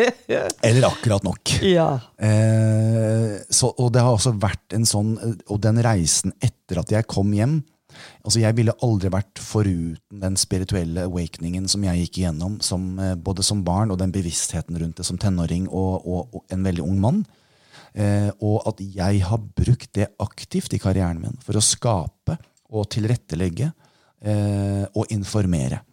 [0.66, 1.54] Eller akkurat nok.
[1.62, 1.86] Ja.
[2.18, 5.14] Eh, så, og det har også vært en sånn
[5.52, 7.60] Og den reisen etter at jeg kom hjem
[8.24, 13.14] altså Jeg ville aldri vært foruten den spirituelle awakeningen som jeg gikk igjennom, som, eh,
[13.14, 16.84] både som barn og den bevisstheten rundt det som tenåring og, og, og en veldig
[16.84, 17.24] ung mann.
[17.94, 22.38] Eh, og at jeg har brukt det aktivt i karrieren min for å skape
[22.74, 25.84] og tilrettelegge eh, og informere.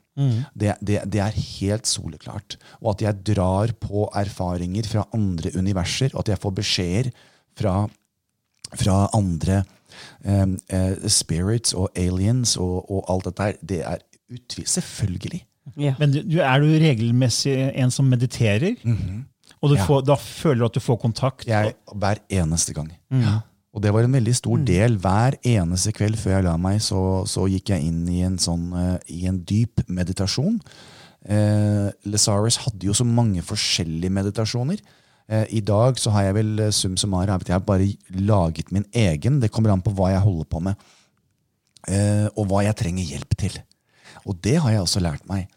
[0.54, 2.58] Det, det, det er helt soleklart.
[2.82, 7.12] Og at jeg drar på erfaringer fra andre universer, og at jeg får beskjeder
[7.58, 7.76] fra,
[8.76, 9.62] fra andre
[10.24, 13.60] eh, uh, spirits og aliens og, og alt dette her.
[13.62, 14.68] Det er utvil...
[14.68, 15.44] Selvfølgelig.
[15.78, 15.94] Ja.
[16.00, 18.76] Men du, er du regelmessig en som mediterer?
[19.62, 19.86] Og du Ja.
[19.86, 21.48] får, da føler du at du får kontakt?
[21.48, 22.90] Jeg, hver eneste gang.
[23.72, 24.98] Og det var en veldig stor del.
[25.00, 28.66] Hver eneste kveld før jeg la meg, så, så gikk jeg inn i en, sånn,
[28.74, 30.58] uh, i en dyp meditasjon.
[31.22, 34.82] Eh, Lazarus hadde jo så mange forskjellige meditasjoner.
[35.32, 37.88] Eh, I dag så har jeg vel sum sum summarum jeg har bare
[38.20, 39.40] laget min egen.
[39.40, 40.76] Det kommer an på hva jeg holder på med,
[41.88, 43.58] eh, og hva jeg trenger hjelp til.
[44.28, 45.48] Og det har jeg også lært meg.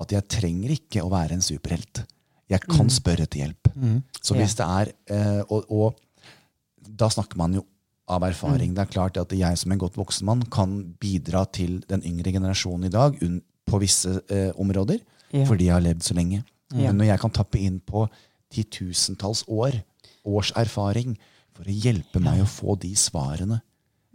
[0.00, 2.04] At jeg trenger ikke å være en superhelt.
[2.50, 3.68] Jeg kan spørre etter hjelp.
[4.22, 5.94] Så hvis det er eh, og, og
[6.84, 7.64] da snakker man jo
[8.10, 8.74] av erfaring.
[8.76, 12.34] Det er klart at jeg som en godt voksen mann kan bidra til den yngre
[12.34, 13.16] generasjonen i dag
[13.64, 15.00] på visse eh, områder,
[15.34, 15.44] Ja.
[15.48, 16.44] fordi jeg har levd så lenge.
[16.70, 16.90] Ja.
[16.92, 18.04] Men når jeg kan tappe inn på
[18.54, 19.80] titusentalls år,
[20.24, 21.16] års erfaring,
[21.54, 23.60] for å hjelpe meg å få de svarene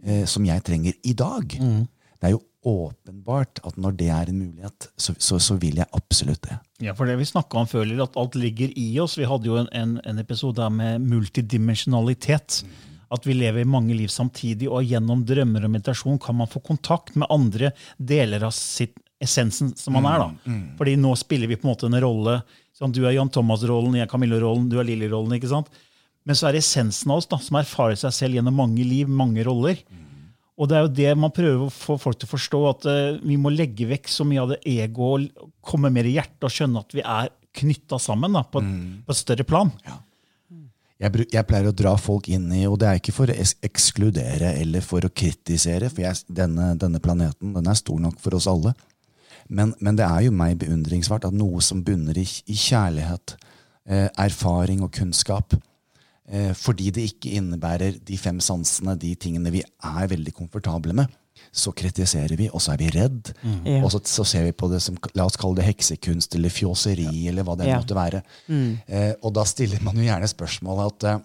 [0.04, 4.40] eh, som jeg trenger i dag Det er jo åpenbart at når det er en
[4.42, 6.58] mulighet, så, så, så vil jeg absolutt det.
[6.84, 9.16] Ja, for det vi snakka om før, at alt ligger i oss.
[9.16, 12.60] Vi hadde jo en, en, en episode der med multidimensjonalitet.
[13.10, 16.60] at vi lever i mange liv samtidig, og gjennom drømmer og meditasjon kan man få
[16.60, 20.18] kontakt med andre deler av sitt essensen som man er.
[20.24, 20.56] da.
[20.78, 22.38] Fordi nå spiller vi på en måte en rolle.
[22.76, 25.34] Sånn, du er Jan Thomas-rollen, jeg er Camillo-rollen, du er Lilly-rollen.
[25.36, 25.68] ikke sant?
[26.24, 29.08] Men så er det essensen av oss da, som erfarer seg selv gjennom mange liv,
[29.08, 29.78] mange roller.
[30.60, 33.20] Og det er jo det man prøver å få folk til å forstå, at uh,
[33.24, 36.52] vi må legge vekk så mye av det ego og komme mer i hjertet og
[36.52, 37.30] skjønne at vi er
[37.60, 38.68] knytta sammen da, på, et,
[39.06, 39.72] på et større plan.
[41.00, 43.36] Jeg, bru- jeg pleier å dra folk inn i, og det er ikke for å
[43.64, 48.36] ekskludere eller for å kritisere, for jeg, denne, denne planeten den er stor nok for
[48.36, 48.74] oss alle.
[49.50, 53.34] Men, men det er jo meg beundringsverdt at noe som bunner i, i kjærlighet,
[53.90, 55.56] eh, erfaring og kunnskap,
[56.30, 61.10] eh, fordi det ikke innebærer de fem sansene, de tingene vi er veldig komfortable med,
[61.56, 63.30] så kritiserer vi, og så er vi redd.
[63.64, 63.80] Ja.
[63.82, 67.08] Og så, så ser vi på det som la oss kalle det heksekunst eller fjåseri,
[67.30, 67.78] eller hva det Ja.
[67.80, 68.20] måtte være.
[68.86, 71.24] Eh, og da stiller man jo gjerne spørsmålet at eh,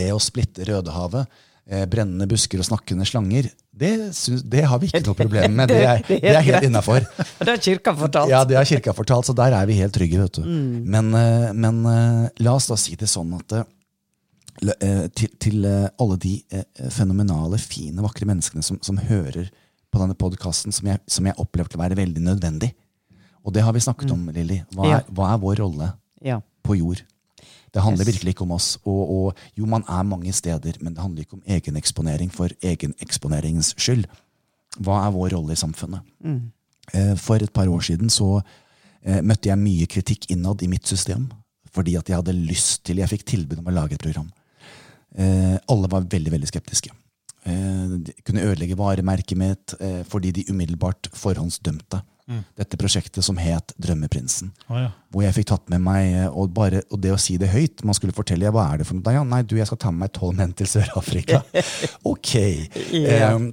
[0.00, 1.44] det å splitte Rødehavet, eh,
[1.90, 5.68] brennende busker og snakkende slanger, det, synes, det har vi ikke noe problem med.
[5.74, 7.04] Det er, det er helt innafor.
[7.44, 8.30] Det har kirka fortalt.
[8.32, 10.18] Ja, det har kirka fortalt, så der er vi helt trygge.
[10.22, 10.46] vet du.
[10.48, 13.64] Men, eh, men eh, la oss da si det sånn at eh,
[14.80, 19.50] eh, til, til eh, alle de eh, fenomenale, fine, vakre menneskene som, som hører
[19.92, 22.72] på denne podkasten, som, jeg- som jeg opplever til å være veldig nødvendig.
[23.46, 24.58] Og det har vi snakket om, Lilly.
[24.74, 24.98] Hva, Ja.
[25.14, 25.92] hva er vår rolle
[26.24, 26.40] Ja.
[26.66, 27.04] på jord?
[27.72, 28.12] Det handler Yes.
[28.14, 28.78] virkelig ikke om oss.
[28.84, 33.74] Og, og jo, man er mange steder, men det handler ikke om egeneksponering for egeneksponeringens
[33.76, 34.06] skyld.
[34.78, 36.00] Hva er vår rolle i samfunnet?
[36.24, 36.50] Mm.
[37.20, 38.40] For et par år siden så
[39.04, 41.28] eh, møtte jeg mye kritikk innad i mitt system.
[41.74, 44.30] Fordi at jeg hadde lyst til Jeg fikk tilbud om å lage et program.
[45.18, 46.92] Eh, alle var veldig veldig skeptiske.
[47.44, 52.00] Eh, de kunne ødelegge varemerket mitt eh, fordi de umiddelbart forhåndsdømte
[52.58, 54.50] dette prosjektet som het Drømmeprinsen.
[54.68, 54.90] Oh, ja.
[55.14, 57.80] Hvor jeg fikk tatt med meg eh, og, bare, og det å si det høyt
[57.88, 59.14] Man skulle fortelle ja, hva er det for noe.
[59.16, 61.40] Ja, nei, du, jeg skal ta med meg tolv menn til Sør-Afrika.
[62.12, 62.34] ok.
[62.92, 63.32] yeah.
[63.34, 63.48] um,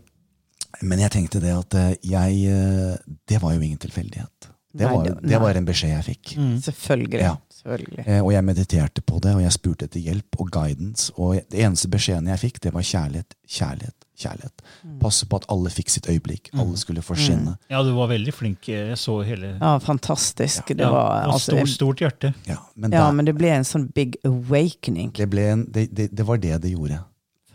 [0.84, 2.98] men jeg tenkte det at eh, jeg eh,
[3.32, 4.52] Det var jo ingen tilfeldighet.
[4.76, 6.34] Det var, det- var en beskjed jeg fikk.
[6.66, 7.22] Selvfølgelig.
[7.24, 7.38] Ja.
[7.56, 8.04] Selvfølgelig.
[8.20, 11.14] Og jeg mediterte på det, og jeg spurte etter hjelp og guidance.
[11.16, 14.62] Og det eneste beskjeden jeg fikk, det var kjærlighet, kjærlighet, kjærlighet.
[15.02, 16.50] Passe på at alle fikk sitt øyeblikk.
[16.54, 17.58] Alle skulle få skinne.
[17.70, 18.68] ja, du var veldig flink.
[18.68, 20.68] Jeg så hele Ja, fantastisk.
[20.68, 22.34] Det Ja, var, det var altså, stort, stort hjerte.
[22.48, 25.12] Ja, men, ja, der- men det ble en sånn big awakening.
[25.14, 27.00] det, ble en, det, det, det var det det gjorde.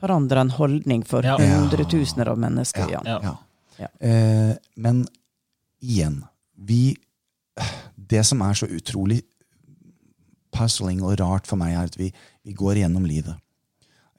[0.01, 1.37] Forandra en holdning for Ja.
[1.37, 2.88] hundretusener av mennesker.
[2.90, 3.03] Ja.
[3.05, 3.20] Ja.
[3.23, 3.37] Ja.
[3.79, 3.88] Ja.
[4.01, 4.09] Ja.
[4.09, 5.07] Eh, men
[5.83, 6.25] igjen
[6.57, 6.96] vi,
[7.96, 9.23] Det som er så utrolig
[10.53, 12.11] puzzling og rart for meg, er at vi,
[12.44, 13.38] vi går gjennom livet eh,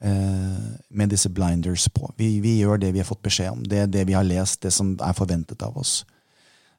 [0.02, 2.08] med disse blinders på.
[2.18, 4.72] Vi, vi gjør det vi har fått beskjed om, det, det vi har lest, det
[4.74, 6.00] som er forventet av oss.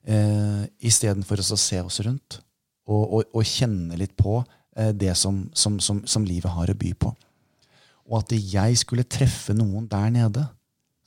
[0.03, 2.41] Eh, Istedenfor å se oss rundt
[2.83, 4.41] og, og, og kjenne litt på
[4.75, 7.13] eh, det som, som, som, som livet har å by på.
[8.11, 10.43] Og at jeg skulle treffe noen der nede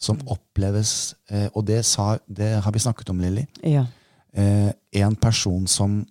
[0.01, 3.47] som oppleves eh, Og det, sa, det har vi snakket om, Lilly.
[3.65, 3.87] Ja.
[4.33, 6.03] Eh, en person som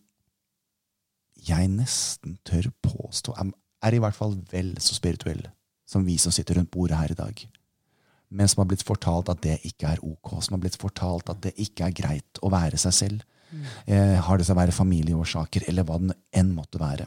[1.46, 3.52] jeg nesten tør påstå er,
[3.86, 5.44] er i hvert fall vel så spirituell
[5.86, 7.46] som vi som sitter rundt bordet her i dag.
[8.36, 10.38] Men som har blitt fortalt at det ikke er ok.
[10.44, 13.26] Som har blitt fortalt at det ikke er greit å være seg selv.
[13.86, 17.06] Eh, har det seg å være familieårsaker, eller hva det enn måtte være.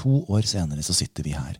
[0.00, 1.58] To år senere så sitter vi her.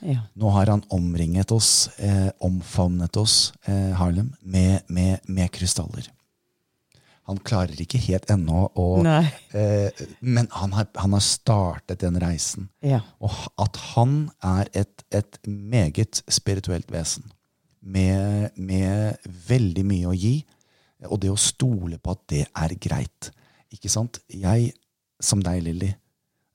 [0.00, 0.22] Ja.
[0.38, 6.08] Nå har han omringet oss, eh, omfavnet oss, eh, Harlem, med, med, med krystaller.
[7.26, 12.68] Han klarer ikke helt ennå å eh, Men han har, han har startet den reisen.
[12.86, 13.00] Ja.
[13.18, 17.26] Og at han er et, et meget spirituelt vesen.
[17.80, 20.36] Med, med veldig mye å gi.
[21.10, 23.30] Og det å stole på at det er greit.
[23.74, 24.20] Ikke sant?
[24.30, 24.70] Jeg,
[25.22, 25.90] som deg, Lilly,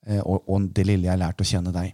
[0.08, 1.92] eh, og, og det lille jeg har lært å kjenne deg,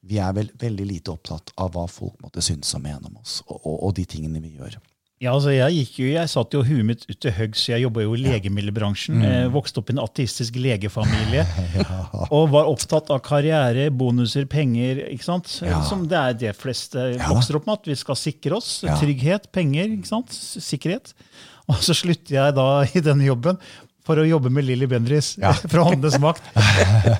[0.00, 3.40] vi er vel veldig lite opptatt av hva folk måtte synes om en om oss,
[3.46, 4.78] og, og, og de tingene vi gjør.
[5.20, 7.66] Ja, altså jeg gikk jo, jeg satt jo huet mitt ut til høgs.
[7.68, 9.18] jeg jobba jo i legemiddelbransjen.
[9.20, 11.42] Eh, vokste opp i en ateistisk legefamilie.
[12.36, 15.02] Og var opptatt av karriere, bonuser, penger.
[15.12, 15.50] ikke sant?
[15.60, 15.82] Ja.
[15.84, 17.28] Som det er det fleste Ja.
[17.34, 18.70] vokser opp med, at vi skal sikre oss.
[18.88, 18.96] Ja.
[18.96, 20.32] Trygghet, penger, ikke sant?
[20.32, 21.12] Sikkerhet.
[21.68, 22.66] Og så slutter jeg da
[22.96, 23.60] i denne jobben
[24.08, 25.52] for å jobbe med Lilly Bendriss Ja.
[25.70, 26.48] fra Åndenes makt.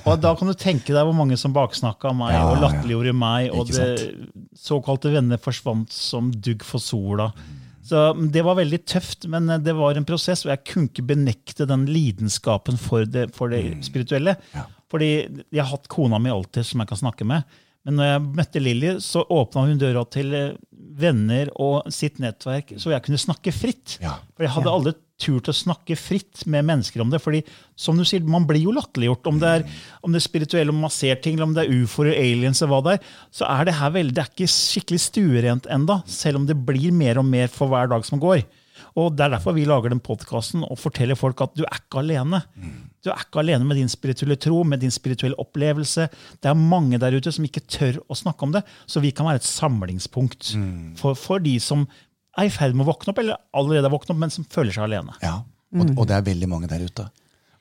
[0.09, 2.65] Og da kan du tenke deg hvor mange som baksnakka meg Ja, og ja.
[2.65, 3.53] latterliggjorde meg.
[3.53, 3.91] Og det
[4.57, 7.29] såkalte venner forsvant som dugg for sola.
[7.83, 10.91] Så mm, Det var veldig tøft, men eh, det var en prosess, og jeg kunne
[10.91, 14.37] ikke benekte den lidenskapen for det, for det spirituelle.
[14.55, 14.67] Ja.
[14.91, 17.59] Fordi jeg har hatt kona mi alltid som jeg kan snakke med.
[17.87, 20.57] Men når jeg møtte Lilly, så åpna hun døra til eh,
[21.01, 23.97] venner og sitt nettverk, så jeg kunne snakke fritt.
[24.03, 24.19] Ja.
[24.35, 27.21] For jeg hadde aldri turt å snakke fritt med mennesker om det.
[27.21, 27.43] fordi
[27.77, 29.27] som du sier, man blir jo latterliggjort.
[29.29, 29.65] Om det er
[30.01, 32.73] om det er spirituelle, om man ser ting, eller om det er ufoer, aliens eller
[32.73, 36.41] hva det er, så er det her veldig, det er ikke skikkelig stuerent enda, selv
[36.41, 38.43] om det blir mer og mer for hver dag som går.
[38.97, 42.01] Og Det er derfor vi lager den podkasten og forteller folk at du er ikke
[42.01, 42.41] alene.
[43.01, 46.05] Du er ikke alene med din spirituelle tro, med din spirituelle opplevelse.
[46.41, 49.25] Det er mange der ute som ikke tør å snakke om det, så vi kan
[49.25, 50.51] være et samlingspunkt
[50.99, 51.87] for, for de som
[52.37, 54.71] er i ferd med å våkne opp, eller allerede har våknet opp, men som føler
[54.75, 55.15] seg alene.
[55.23, 55.39] Ja,
[55.73, 57.07] og, og det er veldig mange der ute.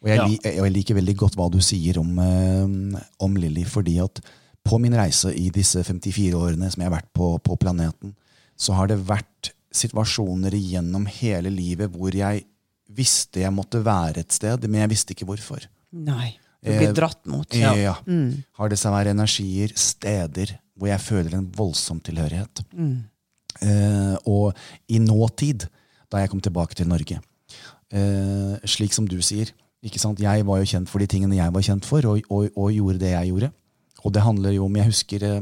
[0.01, 0.53] Og jeg, Ja.
[0.63, 4.21] jeg liker veldig godt hva du sier om, eh, om Lilly, fordi at
[4.65, 8.15] på min reise i disse 54 årene som jeg har vært på, på planeten,
[8.61, 12.45] så har det vært situasjoner gjennom hele livet hvor jeg
[12.97, 15.67] visste jeg måtte være et sted, men jeg visste ikke hvorfor.
[15.93, 16.33] Nei.
[16.63, 17.47] Du blir Eh, dratt mot.
[17.57, 17.95] Ja.
[18.59, 22.61] Har det seg være energier, steder, hvor jeg føler en voldsom tilhørighet.
[23.61, 24.55] Eh, og
[24.89, 25.67] i nåtid,
[26.11, 27.19] da jeg kom tilbake til Norge,
[27.93, 29.51] eh, slik som du sier
[29.85, 30.21] ikke sant?
[30.21, 33.01] Jeg var jo kjent for de tingene jeg var kjent for, og, og, og gjorde
[33.03, 33.51] det jeg gjorde.
[34.05, 35.41] Og det handler jo om Jeg husker eh,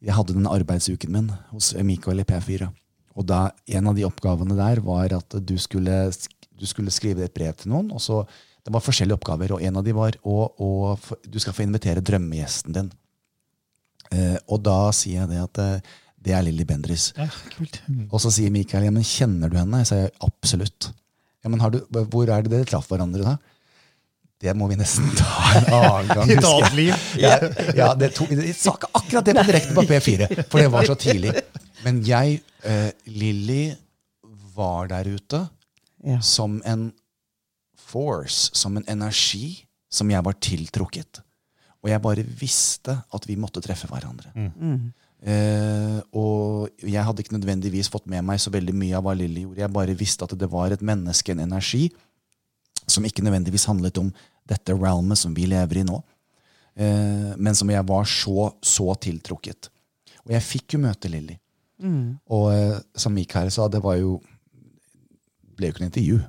[0.00, 2.68] jeg hadde den arbeidsuken min hos Mikael i P4.
[3.18, 7.24] Og da, en av de oppgavene der var at du skulle, sk- du skulle skrive
[7.26, 7.90] et brev til noen.
[7.94, 8.24] og så
[8.64, 12.74] Det var forskjellige oppgaver, og en av de var å du skal få invitere drømmegjesten
[12.74, 12.90] din.
[14.12, 17.12] Eh, og da sier jeg det at eh, det er Lilly Bendriss.
[17.16, 17.78] Ja, kult.
[18.10, 19.82] Og så sier Mikael ja, men kjenner du henne?
[19.84, 20.90] Jeg sier absolutt.
[21.44, 21.78] Ja, men har du,
[22.10, 23.36] Hvor er det dere traff hverandre da?
[24.38, 26.32] Det må vi nesten ta en annen gang.
[26.38, 26.98] Husker jeg.
[27.24, 27.38] Ja,
[27.74, 30.86] ja, det tok, jeg sa ikke akkurat det på direkte på P4, for det var
[30.86, 31.34] så tidlig.
[31.84, 33.62] Men jeg, eh, Lilly,
[34.54, 35.44] var der ute
[36.04, 36.20] Ja.
[36.22, 36.92] som en
[37.74, 41.22] force, som en energi, som jeg var tiltrukket.
[41.82, 44.32] Og jeg bare visste at vi måtte treffe hverandre.
[45.18, 49.46] Eh, og jeg hadde ikke nødvendigvis fått med meg så veldig mye av hva Lilly
[49.46, 49.62] gjorde.
[49.64, 51.88] Jeg bare visste at det var et menneske, en energi,
[52.86, 54.12] som ikke nødvendigvis handlet om
[54.48, 55.98] dette realmet som vi lever i nå.
[56.78, 59.70] Eh, men som jeg var så, så tiltrukket.
[60.26, 61.38] Og jeg fikk jo møte Lilly.
[62.34, 64.18] Og eh, som Mikael sa, det var jo
[65.58, 66.18] ble jo ikke noe intervju.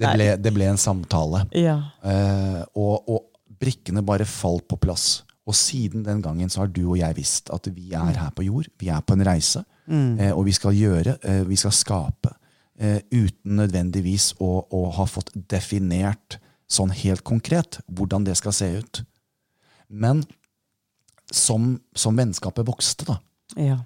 [0.00, 1.42] Det, ble, det ble en samtale.
[1.52, 1.74] Ja.
[2.00, 5.26] Uh, og, og brikkene bare falt på plass.
[5.44, 8.46] Og siden den gangen så har du og jeg visst at vi er her på
[8.46, 8.70] jord.
[8.80, 9.60] Vi er på en reise.
[9.90, 12.36] Eh, og vi skal gjøre, uh, vi skal skape.
[12.80, 16.38] Uten nødvendigvis å, å ha fått definert
[16.70, 19.02] sånn helt konkret hvordan det skal se ut.
[19.92, 20.22] Men
[21.28, 23.18] som, som vennskapet vokste, da,
[23.60, 23.76] ja.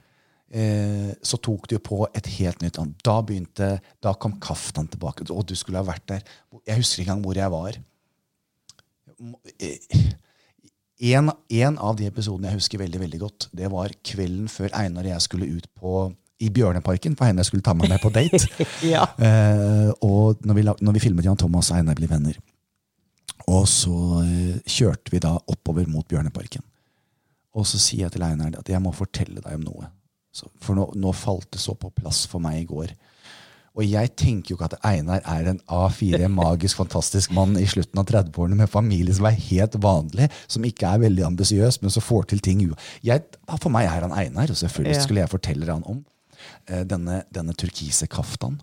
[0.53, 2.95] Eh, så tok det jo på et helt nytt an.
[3.05, 6.23] Da begynte, da kom Kaftan tilbake, og du skulle ha vært der.
[6.67, 7.81] Jeg husker ikke engang hvor jeg var.
[9.61, 10.13] Eh,
[11.05, 15.03] En, en av de episodene jeg husker veldig veldig godt, det var kvelden før Einar
[15.03, 18.39] og jeg skulle ut på, i Bjørneparken, for Einar skulle ta med meg på date.
[18.95, 19.03] Ja.
[19.19, 22.39] Eh, og når vi, når vi filmet Jan Thomas og Einar blir venner.
[23.51, 26.63] Og så eh, kjørte vi da oppover mot Bjørneparken.
[27.59, 29.91] Og så sier jeg til Einar at jeg må fortelle deg om noe.
[30.35, 32.95] Så, for nå, nå falt det så på plass for meg i går.
[33.75, 38.01] Og jeg tenker jo ikke at Einar er en A4 magisk, fantastisk mann i slutten
[38.03, 42.05] av 30-årene med familie som er helt vanlig, som ikke er veldig ambisiøs, men som
[42.05, 42.63] får til ting.
[43.07, 43.25] Jeg,
[43.57, 46.05] for meg er han Einar, og selvfølgelig skulle jeg fortelle han om
[46.71, 48.61] eh, denne, denne turkise kaftan.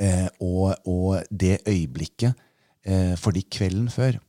[0.00, 2.36] Eh, og, og det øyeblikket,
[2.84, 4.20] eh, fordi kvelden før,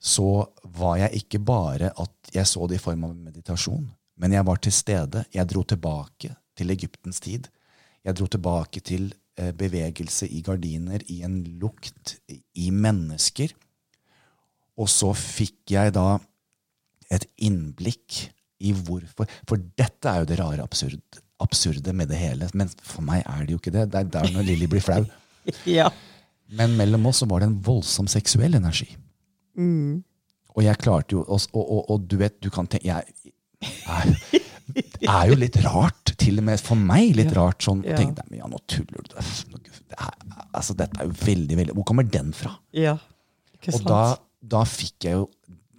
[0.00, 3.90] så var jeg ikke bare at jeg så det i form av meditasjon,
[4.20, 5.24] men jeg var til stede.
[5.32, 7.48] Jeg dro tilbake til Egyptens tid.
[8.04, 9.08] Jeg dro tilbake til
[9.40, 13.54] eh, bevegelse i gardiner, i en lukt, i mennesker.
[14.80, 16.18] Og så fikk jeg da
[17.10, 18.26] et innblikk
[18.60, 21.00] i hvorfor For dette er jo det rare absurd,
[21.40, 22.50] absurde med det hele.
[22.52, 23.88] Men for meg er det jo ikke det.
[23.92, 25.00] Det er der når Lilly blir flau.
[25.78, 25.88] ja.
[26.52, 28.90] Men mellom oss så var det en voldsom seksuell energi.
[30.50, 34.12] Og jeg klarte jo Og, og, og, og du vet, du kan tenke Jeg er,
[35.02, 37.96] er jo litt rart, til og med for meg litt rart, sånn Ja.
[37.98, 39.14] tenkte, men ja, nå tuller du.
[39.14, 40.14] Det er,
[40.54, 42.56] altså, dette er jo veldig, veldig Hvor kommer den fra?
[42.72, 42.96] ja.
[43.60, 45.26] Ikke Og da, da fikk jeg jo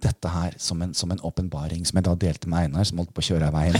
[0.02, 3.22] dette her som en, som åpenbaring, som jeg da delte med Einar, som holdt på
[3.22, 3.74] å kjøre av veien.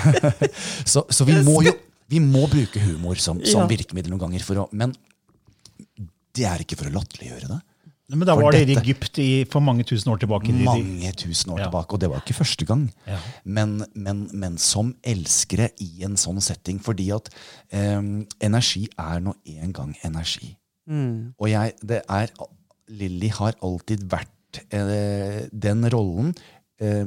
[0.92, 1.74] så, så vi må jo
[2.10, 3.68] vi må bruke humor som, som Ja.
[3.70, 4.42] virkemiddel noen ganger.
[4.58, 4.94] Å, men
[6.34, 7.60] det er ikke for å latterliggjøre det.
[8.10, 10.52] Men da var dere i Egypt i, for mange tusen år tilbake.
[10.66, 11.68] Mange tusen år Ja.
[11.68, 12.86] tilbake, og det var ikke første gang.
[13.06, 13.18] Ja.
[13.44, 17.30] Men, men, men som elskere i en sånn setting, fordi at
[17.70, 18.00] eh,
[18.42, 20.56] energi er nå en gang energi.
[20.90, 22.32] Og jeg, det er
[22.90, 26.32] Lilly har alltid vært eh, den rollen
[26.82, 27.04] eh,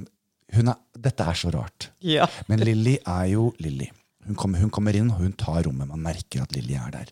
[0.56, 1.89] hun er, Dette er så rart.
[2.06, 2.30] Ja.
[2.47, 3.89] Men Lilly er jo Lilly.
[4.24, 5.89] Hun kommer, hun kommer inn, og hun tar rommet.
[5.89, 7.10] Man merker at Lilly er der.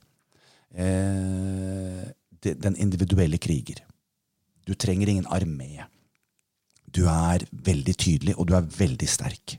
[0.79, 2.05] Eh,
[2.41, 3.81] den individuelle kriger.
[4.65, 5.85] Du trenger ingen armé.
[6.91, 9.55] Du er veldig tydelig, og du er veldig sterk.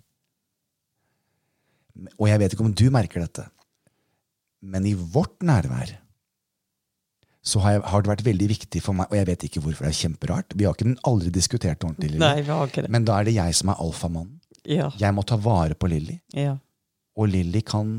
[2.18, 3.46] Og jeg vet ikke om du merker dette,
[4.62, 5.98] men i vårt nærvær
[7.42, 9.88] så har, jeg, har det vært veldig viktig for meg, og jeg vet ikke hvorfor,
[9.88, 10.54] det er kjemperart.
[10.54, 12.22] Vi har ikke aldri diskutert det ordentlig, Lilly.
[12.22, 12.90] Nei, vi har ikke det.
[12.94, 14.36] Men da er det jeg som er alfamannen.
[14.62, 14.92] Ja.
[15.00, 16.20] Jeg må ta vare på Lilly.
[16.38, 16.54] Ja.
[17.18, 17.96] Og Lilly kan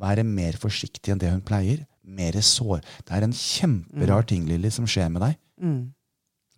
[0.00, 1.84] være mer forsiktig enn det hun pleier.
[2.12, 2.80] Mer sår.
[3.06, 5.92] Det er en kjemperar ting Lilly, som skjer med deg Mm.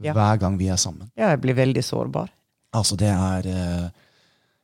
[0.03, 0.13] Ja.
[0.17, 1.11] hver gang vi er sammen.
[1.17, 2.31] ja, jeg blir veldig sårbar.
[2.75, 3.91] Altså det er eh,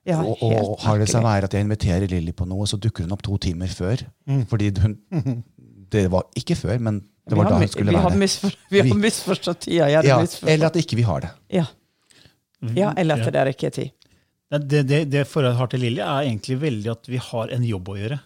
[0.08, 3.04] Ja, og, og har det seg være at jeg inviterer Lilly på noe, så dukker
[3.04, 4.00] hun opp to timer før.
[4.48, 4.96] Fordi hun
[5.90, 8.50] Det var ikke før, men det var da hun skulle vi Har være.
[8.70, 9.88] vi har misforstått tida.
[9.90, 10.00] Ja,
[10.46, 11.30] eller at ikke vi har det.
[11.50, 11.64] Ja.
[12.74, 13.30] ja, eller at Ja.
[13.30, 13.90] det er ikke tid.
[14.50, 17.66] Det, det, det, det forholdet har til Lilly, er egentlig veldig at vi har en
[17.66, 18.16] jobb å gjøre.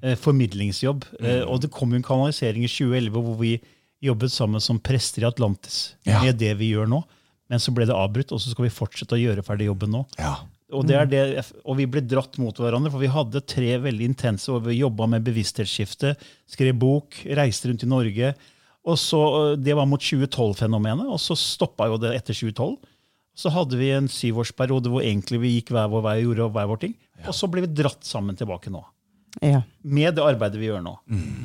[0.00, 1.04] Eh, formidlingsjobb.
[1.20, 3.58] Eh, og det kom jo en kanalisering i 2011 hvor vi
[4.04, 6.22] jobbet sammen som prester i Atlantis Ja.
[6.22, 7.02] med det vi gjør nå.
[7.50, 10.04] Men så ble det avbrutt, og så skal vi fortsette å gjøre ferdig jobben nå.
[10.20, 10.36] Ja.
[10.68, 11.20] Og, det er det,
[11.64, 14.66] og vi ble dratt mot hverandre, for vi hadde tre veldig intense år.
[14.66, 16.12] Vi jobba med bevissthetsskifte,
[16.48, 18.34] skrev bok, reiste rundt i Norge.
[18.88, 19.20] Og så,
[19.56, 22.76] Det var mot 2012-fenomenet, og så stoppa jo det etter 2012.
[23.38, 26.70] Så hadde vi en syvårsperiode hvor egentlig vi gikk hver vår vei og gjorde hver
[26.72, 26.94] vår ting.
[27.26, 28.82] Og så ble vi dratt sammen tilbake nå.
[29.44, 29.62] Ja.
[29.88, 30.92] Med det arbeidet vi gjør nå.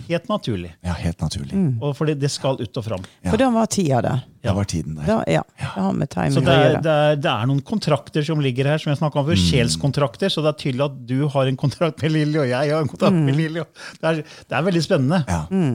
[0.10, 0.72] Helt naturlig.
[0.84, 1.54] ja, helt naturlig.
[1.84, 3.04] Og fordi det skal ut og fram.
[3.30, 4.24] For da var tida der.
[4.44, 5.06] Da var tiden der.
[5.08, 8.42] Da, ja, det har med Så det er, det, er, det er noen kontrakter som
[8.44, 9.40] ligger her, som jeg snakket om før.
[9.40, 10.34] Sjelskontrakter.
[10.34, 12.92] Så det er tydelig at du har en kontrakt med Lilly, og jeg har en
[12.92, 13.64] kontrakt med Lilly.
[14.02, 14.20] Det er,
[14.50, 15.22] det er veldig spennende.
[15.30, 15.72] Ja.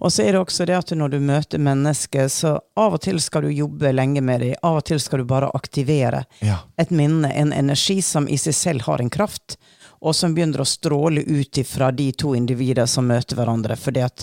[0.00, 3.20] Og så er det også det at når du møter mennesker, så av og til
[3.20, 4.54] skal du jobbe lenge med dem.
[4.64, 6.62] Av og til skal du bare aktivere Ja.
[6.80, 9.58] et minne, en energi som i seg selv har en kraft,
[10.06, 13.76] og som begynner å stråle ut ifra de to individer som møter hverandre.
[13.76, 14.22] Fordi at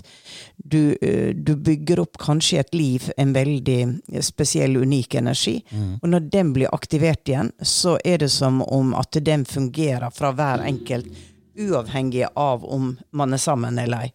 [0.58, 3.80] du, eh, du bygger opp kanskje et liv en veldig
[4.24, 5.58] spesiell, unik energi.
[6.02, 10.32] Og når den blir aktivert igjen, så er det som om at den fungerer fra
[10.32, 11.12] hver enkelt,
[11.60, 14.14] uavhengig av om man er sammen eller ei.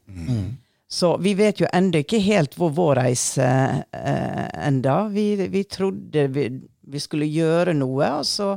[0.88, 3.44] Så vi vet jo ennå ikke helt hvor vår reise
[3.92, 5.02] eh, enda.
[5.12, 6.48] Vi, vi trodde vi,
[6.80, 8.54] vi skulle gjøre noe, og så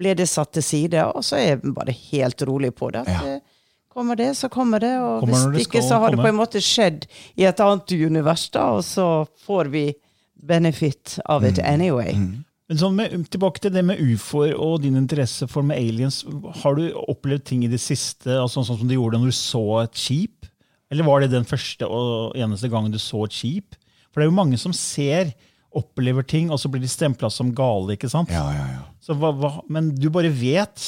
[0.00, 1.04] ble det satt til side.
[1.14, 3.04] Og så er jeg bare helt rolig på det.
[3.06, 3.36] At, Ja.
[3.36, 3.40] eh,
[3.90, 4.92] Kommer det, så kommer det.
[5.02, 7.90] Og Kommer hvis det ikke, så har det på en måte skjedd i et annet
[8.06, 9.82] univers, da, og så får vi
[10.46, 11.48] benefit av Mm.
[11.50, 12.12] it anyway.
[12.68, 16.24] Men sånn med, tilbake til det med ufoer og din interesse for med aliens.
[16.62, 19.82] Har du opplevd ting i det siste, altså sånn som du gjorde når du så
[19.82, 20.46] et skip?
[20.90, 23.74] Eller var det den første og eneste gangen du så et skip?
[24.12, 25.34] For det er jo mange som ser,
[25.76, 27.94] opplever ting, og så blir de stempla som gale.
[27.94, 28.30] ikke sant?
[28.34, 28.82] Ja, ja, ja.
[29.04, 30.82] Så hva, hva, men du bare vet.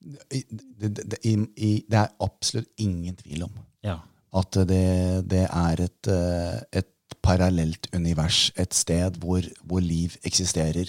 [0.00, 0.44] Det,
[0.80, 3.98] det, det, det er absolutt ingen tvil om Ja.
[4.32, 4.86] at det,
[5.28, 6.88] det er et, eh, et
[7.22, 10.88] parallelt univers, et sted hvor, hvor liv eksisterer.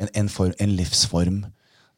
[0.00, 1.38] En, en, form, en livsform.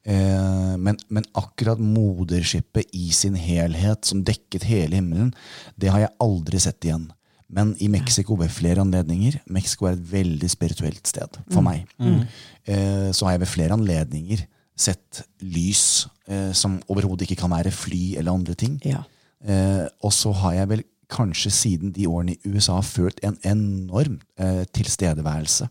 [0.04, 5.34] Eh, men, men akkurat moderskipet i sin helhet, som dekket hele himmelen,
[5.78, 7.08] det har jeg aldri sett igjen.
[7.52, 11.84] Men i Mexico ved flere anledninger Mexico er et veldig spirituelt sted for meg.
[12.00, 14.46] Eh, så har jeg ved flere anledninger
[14.78, 18.78] sett lys eh, som overhodet ikke kan være fly eller andre ting.
[18.88, 19.02] Ja.
[19.44, 24.20] Eh, og så har jeg vel kanskje siden de årene i USA følt en enorm
[24.40, 25.68] eh, tilstedeværelse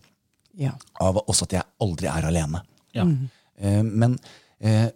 [0.61, 0.75] ja.
[1.01, 2.65] av også at jeg aldri er alene.
[2.95, 3.07] ja.
[3.61, 4.17] Eh, men
[4.59, 4.89] eh,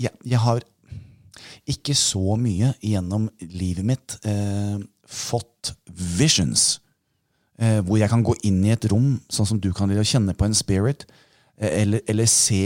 [0.00, 0.64] jeg, jeg har
[1.70, 4.80] ikke så mye gjennom livet mitt eh,
[5.10, 6.78] fått visions.
[7.60, 10.08] Eh, hvor jeg kan gå inn i et rom, sånn som du kan lide, og
[10.08, 11.04] kjenne på en spirit.
[11.58, 12.62] Eh, eller, eller se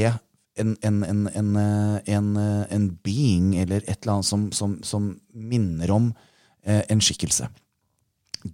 [0.61, 4.79] en, en, en, en, eh, en, eh, en being, eller et eller annet som, som,
[4.87, 6.13] som minner om
[6.63, 7.49] eh, en skikkelse.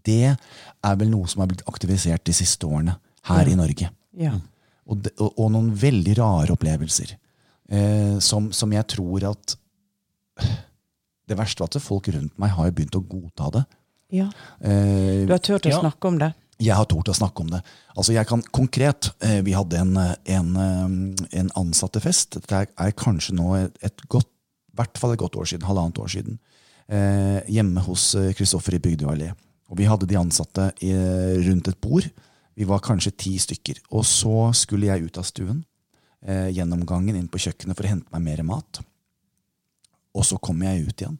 [0.07, 2.95] Det er vel noe som har blitt aktivisert de siste årene
[3.29, 3.91] her i Norge.
[4.17, 4.39] ja.
[4.91, 7.13] Og, de, og, og noen veldig rare opplevelser.
[7.71, 9.53] Eh, som, som jeg tror at
[11.31, 13.63] Det verste var at folk rundt meg har begynt å godta det.
[14.11, 14.29] Ja.
[14.61, 15.81] Eh, Du har turt å Ja.
[15.81, 16.35] snakke om det?
[16.61, 17.63] jeg har tort å snakke om det.
[17.97, 22.33] Altså jeg kan Konkret, eh, vi hadde en, eh, en, en ansattefest.
[22.37, 26.09] Dette er, kanskje nå et, godt, i hvert fall et godt år siden, halvannet år
[26.13, 26.39] siden.
[26.89, 29.31] Eh, hjemme hos Kristoffer i Bygdøy allé.
[29.71, 30.93] Og vi hadde de ansatte i,
[31.47, 32.11] rundt et bord.
[32.57, 33.79] Vi var kanskje ti stykker.
[33.93, 35.65] Og så skulle jeg ut av stuen,
[36.27, 38.81] eh, gjennom gangen inn på kjøkkenet for å hente meg mer mat.
[40.15, 41.19] Og så kommer jeg ut igjen.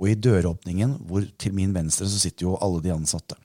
[0.00, 3.36] Og i døråpningen, hvor til min venstre så sitter jo alle de ansatte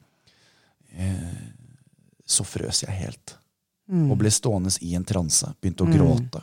[2.25, 3.35] så frøs jeg helt.
[4.09, 5.51] Og ble stående i en transe.
[5.61, 6.41] Begynte å gråte.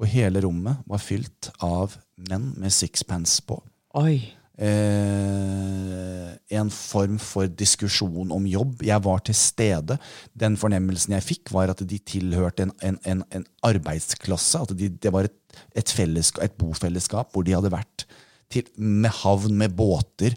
[0.00, 1.96] Og hele rommet var fylt av
[2.28, 3.56] menn med sixpence på.
[4.00, 4.20] Oi.
[4.60, 8.84] Eh, en form for diskusjon om jobb.
[8.84, 9.96] Jeg var til stede.
[10.36, 14.60] Den fornemmelsen jeg fikk, var at de tilhørte en, en, en, en arbeidsklasse.
[14.60, 15.36] At de, det var et,
[15.72, 18.04] et, et, bofellesskap hvor de hadde vært
[18.52, 20.36] til, med havn, med båter.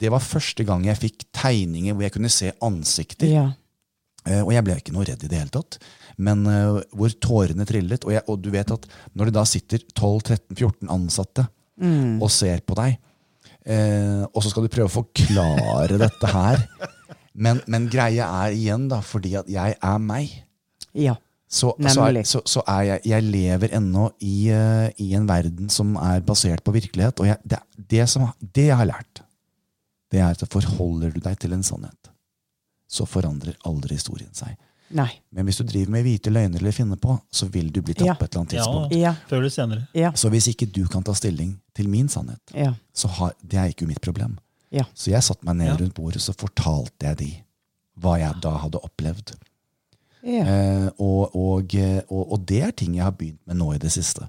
[0.00, 3.30] Det var første gang jeg fikk tegninger hvor jeg kunne se ansikter.
[3.30, 3.48] Ja.
[4.28, 5.78] Eh, og jeg ble ikke noe redd i det hele tatt.
[6.20, 8.04] Men uh, hvor tårene trillet.
[8.04, 11.46] Og, jeg, og, du vet at når det da sitter 12-13-14 ansatte
[11.80, 12.18] mm.
[12.20, 12.98] og ser på deg,
[13.64, 16.64] uh, og så skal du prøve å forklare dette her.
[17.40, 20.32] Men, men, greia er igjen, da, fordi at jeg er meg.
[20.98, 21.14] Ja,
[21.52, 25.70] så, så, er, så, så er jeg, jeg lever ennå i, uh, i, en verden
[25.72, 27.18] som er basert på virkelighet.
[27.18, 27.58] Og jeg, det,
[27.90, 29.22] det, som, det jeg har lært,
[30.14, 32.12] det er at forholder du deg til en sannhet,
[32.90, 34.54] så forandrer aldri historien seg.
[34.94, 35.10] Nei.
[35.34, 38.08] Men hvis du driver med hvite løgner eller finner på, så vil du bli tatt
[38.08, 38.14] ja.
[38.18, 38.94] på et eller annet tidspunkt.
[38.98, 39.84] Ja, før eller senere.
[39.94, 40.14] Ja.
[40.18, 42.54] Så hvis ikke du kan ta stilling til min sannhet,
[42.94, 44.38] så har, det er ikke mitt problem.
[44.94, 47.30] Så jeg satte meg ned rundt bordet så fortalte jeg de
[48.00, 49.34] hva jeg da hadde opplevd.
[50.22, 51.76] Eh, og, og,
[52.08, 54.28] og, og, det er ting jeg har begynt med nå i det siste.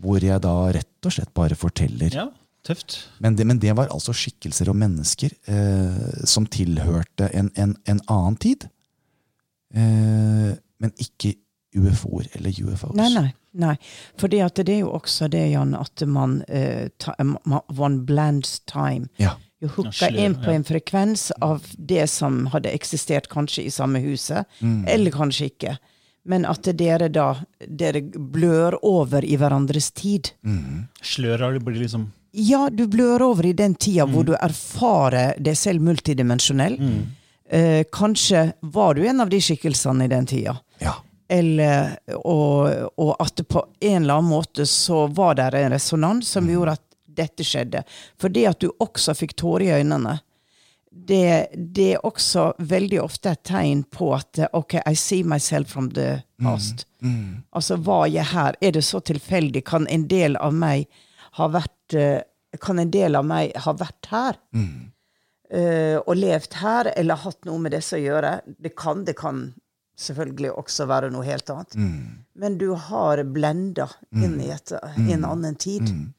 [0.00, 2.14] Hvor jeg da rett og slett bare forteller.
[2.14, 2.30] Ja.
[2.62, 3.08] Tøft.
[3.18, 8.02] Men det, men det, var altså skikkelser og mennesker eh, som tilhørte en, en, en
[8.06, 8.68] annen tid.
[9.74, 10.52] Eh,
[10.82, 11.34] men ikke
[11.74, 12.94] UFO-er eller UFOs.
[12.94, 13.32] Nei, nei.
[13.58, 13.74] nei.
[14.20, 19.10] For det er jo også det, Jan, at man, eh, ta, One blends time.
[19.18, 19.34] Ja.
[19.62, 24.48] Du hooka inn på en frekvens av det som hadde eksistert kanskje i samme huset,
[24.58, 24.84] mm.
[24.90, 25.76] eller kanskje ikke.
[26.26, 27.28] Men at dere da
[27.66, 30.34] dere blør over i hverandres tid.
[30.42, 30.90] Mm.
[31.02, 34.12] Sløra blir liksom Ja, du blør over i den tida mm.
[34.14, 36.78] hvor du erfarer deg selv multidimensjonell.
[36.78, 37.02] Mm
[37.52, 40.56] eh, kanskje var du en av de skikkelsene i den tida.
[40.78, 40.94] Ja.
[41.28, 46.44] Eller, og, og, at på en eller annen måte så var det en resonans som
[46.44, 46.52] mm.
[46.52, 46.82] gjorde at
[47.16, 47.84] dette skjedde.
[48.20, 50.18] For det at du også fikk tårer i øynene,
[50.92, 55.88] det, det, er også veldig ofte et tegn på at OK, I see myself from
[55.96, 56.44] the mm.
[56.44, 56.84] past.
[57.00, 57.12] Mm.
[57.14, 57.36] Mm.
[57.50, 58.58] Altså, var jeg her?
[58.60, 59.64] Er det så tilfeldig?
[59.64, 60.84] Kan en del av meg
[61.40, 62.20] ha vært eh,
[62.60, 64.36] Kan en del av meg ha vært her?
[64.52, 64.92] Mm
[65.52, 68.38] uh, og levd her, eller hatt noe med disse å gjøre.
[68.46, 69.44] Det kan, det kan
[70.00, 71.76] selvfølgelig også være noe helt annet.
[71.76, 72.24] Mm.
[72.42, 75.08] Men du har blenda inn i et, mm.
[75.16, 75.92] en annen tid.
[75.92, 76.10] Mm.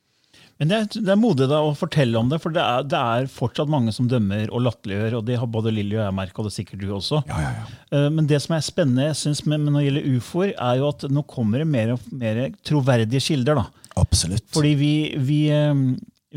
[0.61, 2.99] Men det er, det er modig da, å fortelle om det, for det er, det
[2.99, 5.17] er, fortsatt mange som dømmer og latterliggjør.
[5.17, 7.23] og Det har både Lilly og jeg merka, og det er sikkert du også.
[7.29, 7.65] Ja, ja, ja.
[7.89, 10.91] Uh, men det som er spennende jeg synes, med, når det gjelder ufoer, er jo
[10.93, 13.63] at nå kommer det mer og mer troverdige kilder.
[13.63, 13.89] da.
[14.03, 14.45] Absolutt.
[14.53, 14.93] Fordi vi,
[15.25, 15.39] vi,
[15.73, 15.87] um,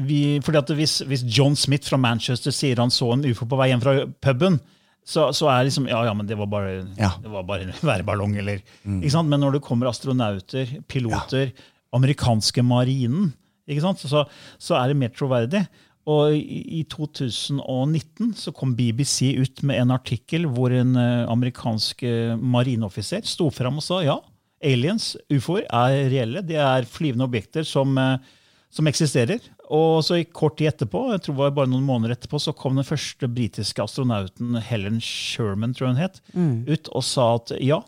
[0.08, 3.60] vi, fordi at hvis, hvis, John Smith fra Manchester sier han så en ufo på
[3.60, 4.58] vei hjem fra puben,
[5.06, 8.40] så, så er liksom Ja, ja, men det var bare, det var bare en værballong,
[8.42, 9.02] eller mm.
[9.02, 9.30] ikke sant?
[9.30, 11.52] Men når det kommer astronauter, piloter,
[11.94, 13.34] amerikanske marinen,
[13.66, 14.02] ikke sant?
[14.06, 14.24] Så,
[14.62, 15.64] så er det mer troverdig.
[16.06, 22.04] Og i, i 2019 så kom BBC ut med en artikkel hvor en uh, amerikansk
[22.06, 24.20] uh, marineoffiser sto fram og sa ja,
[24.62, 26.44] aliens, ufoer, er reelle.
[26.46, 28.22] Det er flyvende objekter som, uh,
[28.70, 29.42] som eksisterer.
[29.66, 32.54] Og så i kort tid etterpå, jeg tror det var bare noen måneder etterpå, så
[32.54, 36.68] kom den første britiske astronauten Helen Sherman tror hun het, mm.
[36.70, 37.80] ut og sa at ja,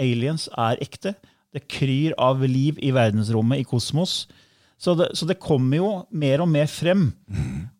[0.00, 1.12] aliens er ekte.
[1.52, 4.22] Det kryr av liv i verdensrommet, i kosmos.
[4.76, 7.08] Så det, så det kommer jo mer og mer frem.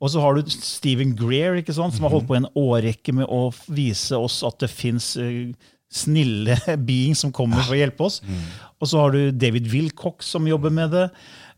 [0.01, 3.29] Og så har du Stephen Greer, ikke sant, som har holdt på en årrekke med
[3.29, 6.57] å vise oss at det fins uh, eh, snille
[6.89, 8.23] beings som kommer for å hjelpe oss.
[8.81, 11.07] Og så har du David Wilcox som jobber med det.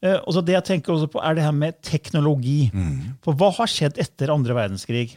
[0.03, 2.73] Uh, og så det jeg tenker også på, er det her med teknologi.
[2.75, 3.19] Mm.
[3.23, 5.13] For hva har skjedd etter andre verdenskrig?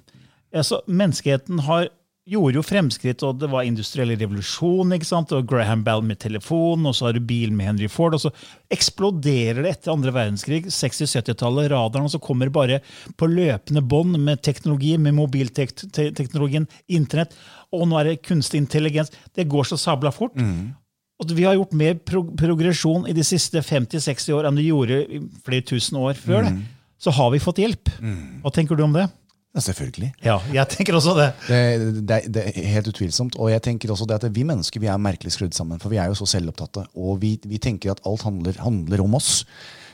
[0.53, 1.89] Altså, menneskeheten har,
[2.29, 4.93] gjorde jo fremskritt, og det var industriell revolusjon.
[4.93, 5.31] ikke sant?
[5.33, 8.13] Og Graham Bell med telefon, og så har du bil med Henry Ford.
[8.13, 8.31] Og så
[8.71, 12.81] eksploderer det etter andre verdenskrig, 60-70-tallet, radaren, og så kommer det bare
[13.17, 17.33] på løpende bånd med teknologi, med mobilteknologien, internett,
[17.71, 19.11] og nå er det kunstig intelligens.
[19.33, 20.37] Det går så sabla fort.
[20.37, 20.77] Mm
[21.21, 25.03] Og vi har gjort mer pro progresjon i de siste 50-60 år enn vi gjorde
[25.05, 26.63] i flere tusen år før det, mm.
[26.97, 27.91] så har vi fått hjelp.
[28.01, 28.41] Mm.
[28.41, 29.05] Hva tenker du om det?
[29.51, 30.09] Ja, selvfølgelig.
[30.23, 31.27] Ja, jeg tenker også det.
[31.49, 31.61] Det,
[32.07, 33.35] det, det er helt utvilsomt.
[33.35, 35.81] Og jeg tenker også det at vi mennesker vi er merkelig skrudd sammen.
[35.81, 36.85] For vi er jo så selvopptatte.
[36.95, 39.41] Og vi, vi tenker at alt handler, handler om oss.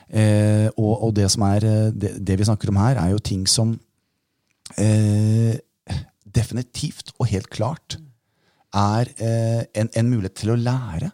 [0.08, 3.24] Eh, og, og, det som er eh, det, det, vi snakker om her, er jo
[3.24, 3.74] ting som
[4.78, 5.58] eh,
[6.24, 7.98] definitivt og helt klart
[8.78, 11.10] er eh, en, en, mulighet til å lære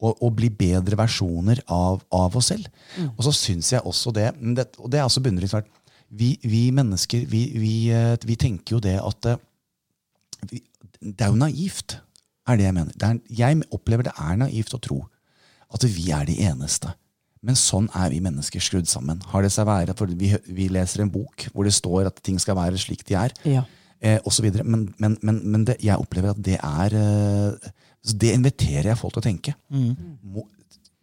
[0.00, 2.66] og, og bli bedre versjoner av, av oss selv.
[2.96, 3.10] Mm.
[3.14, 5.50] Og så syns jeg også det, det Og det er altså bunnlig
[6.10, 9.38] vi, vi, mennesker vi, vi, eh, vi, tenker jo det at eh,
[11.00, 11.98] Det er jo naivt,
[12.48, 12.96] er det jeg mener.
[13.06, 15.04] Er, jeg opplever det er naivt å tro
[15.70, 16.90] at vi er de eneste.
[17.46, 19.20] Men sånn er vi mennesker skrudd sammen.
[19.32, 22.40] Har det seg være, for vi, vi leser en bok hvor det står at ting
[22.42, 23.62] skal være slik de er, Ja.
[24.00, 24.66] eh, og så videre.
[24.66, 27.70] Men, men, men, men det, jeg opplever at det er eh,
[28.02, 29.54] Det inviterer jeg folk til å tenke.
[29.70, 30.44] Må,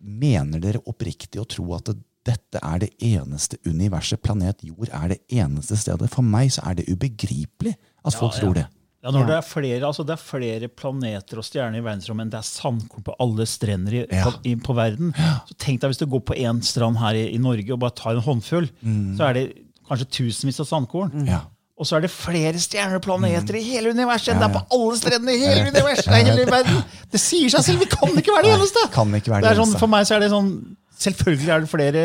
[0.02, 1.98] mener dere oppriktig å tro at det,
[2.28, 6.10] dette er det eneste universet, planet Jord, er det eneste stedet?
[6.14, 7.76] For meg så er det ubegripelig
[8.06, 8.42] at folk ja.
[8.44, 8.66] tror det.
[9.06, 9.28] Ja, når Ja.
[9.30, 12.48] det, er flere, altså det er flere planeter og stjerner i verdensrommet enn det er
[12.48, 14.26] sandkorn på alle strender i, Ja.
[14.26, 15.14] på, i, på verden.
[15.48, 17.96] Så tenk deg hvis du går på én strand her i, i Norge og bare
[17.96, 18.68] tar en håndfull,
[19.16, 19.46] så er det
[19.88, 21.14] kanskje tusenvis av sandkorn.
[21.30, 21.46] Ja.
[21.78, 24.64] Og så er det flere stjerner og planeter i hele universet enn det er på
[24.80, 26.10] alle strendene i hele universet!
[26.10, 26.80] i hele verden.
[27.14, 27.84] Det sier seg selv!
[27.86, 28.86] Vi kan ikke være det eneste!
[28.98, 29.84] Kan ikke være det det er sånn, eneste.
[29.86, 30.50] for meg så er det sånn
[30.98, 32.04] Selvfølgelig er det flere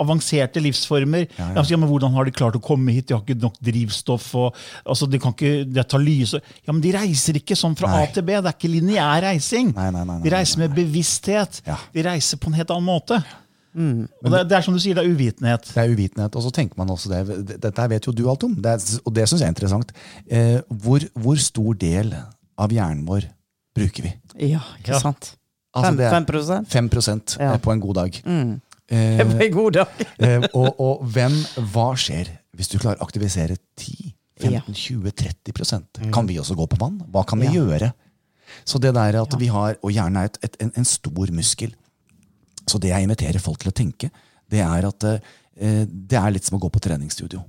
[0.00, 1.26] avanserte livsformer.
[1.36, 1.58] Ja, ja.
[1.60, 3.08] Altså, ja, men Hvordan har de klart å komme hit?
[3.10, 4.30] De har ikke nok drivstoff.
[4.40, 4.56] Og,
[4.86, 6.34] altså, de kan ikke de tar lys.
[6.34, 8.02] og- Ja, Men de reiser ikke sånn fra Nei.
[8.04, 8.28] A til B.
[8.40, 9.74] Det er ikke lineær reising.
[9.74, 11.60] Nei, nei, nei, nei, de reiser med bevissthet.
[11.66, 11.76] Ja.
[11.92, 13.22] De reiser på en helt annen måte.
[13.74, 15.64] Og det, det er som du sier, det er uvitenhet.
[15.72, 16.34] Det er uvitenhet.
[16.36, 17.60] Og så tenker man også det.
[17.60, 19.92] Dette vet jo du alt om, det er, og det syns jeg er interessant.
[20.28, 22.12] Eh, hvor, hvor stor del
[22.58, 23.24] av hjernen vår
[23.74, 24.12] bruker vi?
[24.52, 24.98] Ja, ikke Ja.
[25.00, 25.36] sant?
[25.72, 26.68] Altså, Fem, det er fem prosent?
[26.68, 27.52] 5 Ja.
[27.54, 28.22] eh, på en god dag.
[28.26, 28.60] Mm.
[28.92, 29.86] Eh, På en god dag.
[30.18, 31.32] eh, og, og hvem,
[31.72, 34.12] hva skjer hvis du klarer å aktivisere 10,
[34.42, 36.98] 15, 20, 30% Kan vi også gå på vann?
[37.10, 37.52] Hva kan vi Ja.
[37.62, 37.92] gjøre?
[38.68, 41.72] Så det der at vi har, Og hjernen er et, et, en, en stor muskel.
[42.68, 44.10] Så det jeg inviterer folk til å tenke,
[44.50, 47.40] det er at eh, det er litt som å gå på treningsstudio.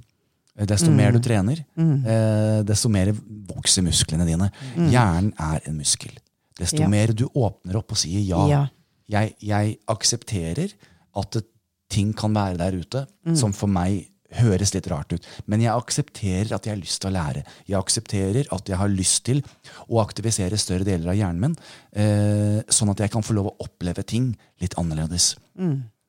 [0.53, 3.09] Desto Desto mer du trener, eh, desto mer
[3.49, 4.51] vokser musklene dine.
[4.78, 6.13] Hjernen er en muskel.
[6.60, 6.88] Desto Ja.
[6.88, 8.68] mer du åpner opp og sier ja, Ja.
[9.10, 10.74] jeg, jeg aksepterer
[11.16, 11.45] at det,
[11.89, 15.26] ting kan være der ute som for meg høres litt rart ut.
[15.45, 17.43] Men jeg aksepterer at jeg har lyst til å lære.
[17.70, 19.43] Jeg aksepterer at jeg har lyst til
[19.89, 21.56] å aktivisere større deler av hjernen min,
[21.93, 25.36] eh, sånn at jeg kan få lov å oppleve ting litt annerledes.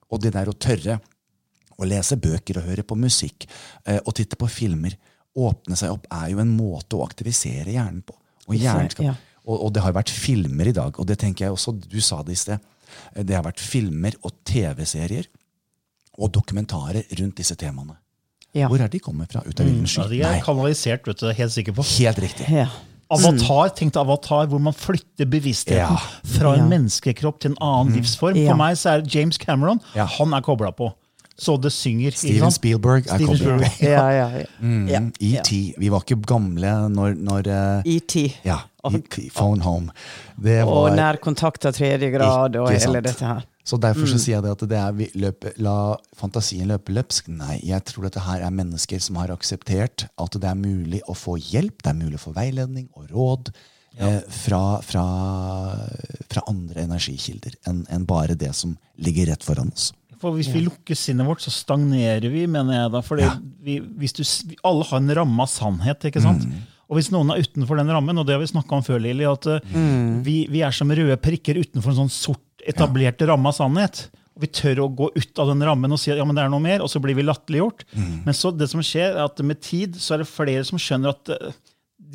[0.09, 0.99] Og det der å tørre
[1.77, 3.45] å lese bøker og høre på musikk
[3.85, 4.95] eh, og titte på filmer,
[5.37, 8.15] åpne seg opp, er jo en måte å aktivisere hjernen på.
[8.47, 9.15] Og, hjernen skal, Ja.
[9.47, 12.21] Og, og det har vært filmer i dag, og det tenker jeg også, du sa
[12.23, 12.59] det i sted.
[13.15, 15.25] Det har vært filmer og TV-serier
[16.17, 17.97] og dokumentarer rundt disse temaene.
[18.55, 18.69] Ja.
[18.71, 19.41] Hvor er de kommet fra?
[19.43, 20.01] Ut av vilden sky?
[20.01, 21.83] Ja, de er Nei, kanalisert, vet du, det er jeg helt sikker på.
[21.97, 22.45] helt riktig.
[22.55, 22.69] Ja.
[23.11, 25.97] Avatar, tenk deg Avatar, hvor man flytter bevisstheten Ja.
[26.25, 26.69] fra en Ja.
[26.71, 28.35] menneskekropp til en annen livsform.
[28.39, 28.49] Ja.
[28.53, 30.05] For meg så er James Cameron Ja.
[30.05, 30.93] han er kobla på.
[31.37, 32.15] Så det synger.
[32.15, 32.51] Steven?
[32.51, 33.19] Spielberg er.
[33.19, 33.65] Spielberg.
[33.83, 34.43] Ja, ja, ja.
[34.45, 34.45] ja.
[34.59, 35.51] Mm, ET.
[35.77, 38.15] Vi var ikke gamle når, når eh, ET.
[38.47, 39.01] Ja, e
[39.35, 39.91] Phone Home.
[40.39, 43.43] Det Og var nærkontakt av tredje grad og hele dette her.
[43.65, 47.31] Så derfor så sier jeg det at det er vi løpe, la fantasien løpe løpsk.
[47.33, 51.15] Nei, jeg tror dette her er mennesker som har akseptert at det er mulig å
[51.17, 53.49] få hjelp, det er mulig å få veiledning og råd
[53.97, 55.05] eh, fra, fra,
[56.29, 59.89] fra andre energikilder enn enn bare det som ligger rett foran oss.
[60.21, 62.91] For Hvis vi lukker sinnet vårt, så stagnerer vi, mener jeg.
[62.93, 63.01] da.
[63.05, 63.35] For Ja.
[63.63, 66.07] vi, hvis du, vi, alle har en ramme av sannhet.
[66.09, 66.45] ikke sant?
[66.45, 66.63] Mm.
[66.85, 69.25] Og hvis noen er utenfor den rammen, og det har vi snakka om før, Lili,
[69.25, 70.21] at mm.
[70.25, 74.07] vi, vi er som røde prikker utenfor en sånn sort, etablert ramme av sannhet.
[74.35, 76.43] Og Vi tør å gå ut av den rammen og si at ja, men det
[76.43, 77.85] er noe mer, og så blir vi latterliggjort.
[78.25, 81.13] Men så det som skjer, er at med tid så er det flere som skjønner
[81.15, 81.55] at eh,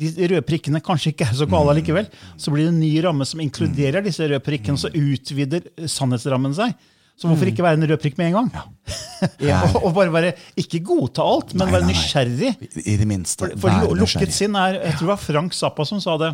[0.01, 2.07] de røde prikkene kanskje ikke er så gale likevel.
[2.39, 6.55] Så blir det en ny ramme som inkluderer disse røde prikkene, så utvider eh, sannhetsrammen
[6.57, 6.75] seg.
[7.21, 8.47] Så hvorfor ikke være en rød prikk med en gang?
[8.57, 11.99] og, og bare være, ikke godta alt, men Nei, være nei, nei.
[11.99, 12.53] nysgjerrig.
[12.81, 13.51] I, det minste.
[13.51, 14.33] For, for lukket nysgjerrig.
[14.39, 16.31] sinn er Jeg tror det var Frank Zappa som sa det.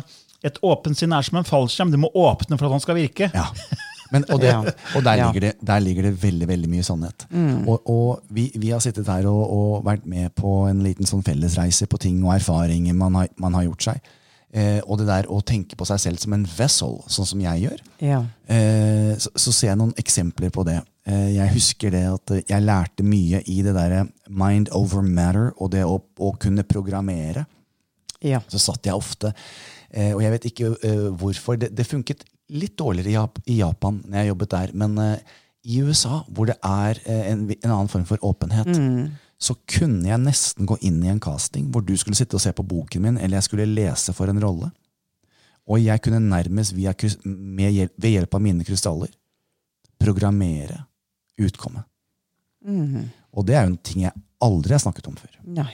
[0.48, 1.92] Et åpent sinn er som en fallskjerm.
[1.92, 3.28] Du må åpne for at han skal virke.
[3.34, 3.50] Ja.
[4.14, 4.54] Men, og, det,
[4.96, 7.26] og der, ligger det, der ligger det veldig veldig mye sannhet.
[7.68, 11.24] Og, og vi, vi har sittet her og, og vært med på en liten sånn
[11.26, 14.14] fellesreise på ting og erfaringer man har, man har gjort seg.
[14.54, 17.66] Eh, og det der å tenke på seg selv som en vessel, sånn som jeg
[17.66, 18.22] gjør, Ja.
[18.48, 20.78] eh, så, så ser jeg noen eksempler på det.
[21.04, 25.70] Eh, jeg husker det at jeg lærte mye i det derre mind over matter og
[25.76, 27.44] det å, å kunne programmere
[28.24, 28.40] Ja.
[28.48, 29.30] så satt jeg ofte
[29.92, 31.56] eh, Og jeg vet ikke eh, hvorfor.
[31.60, 34.72] Det, det funket litt dårligere i, Jap i Japan når jeg jobbet der.
[34.74, 35.36] Men eh,
[35.68, 38.68] i USA, hvor det er en, en annen form for åpenhet,
[39.38, 42.50] så kunne jeg nesten gå inn i en casting hvor du skulle sitte og se
[42.52, 44.70] på boken min, eller jeg skulle lese for en rolle.
[45.68, 49.12] Og jeg kunne nærmest via, med hjelp, ved hjelp av mine krystaller
[50.00, 50.84] programmere
[51.38, 51.84] utkommet.
[53.32, 54.12] Og det er jo en ting jeg
[54.42, 55.36] aldri har snakket om før.
[55.44, 55.70] Nei.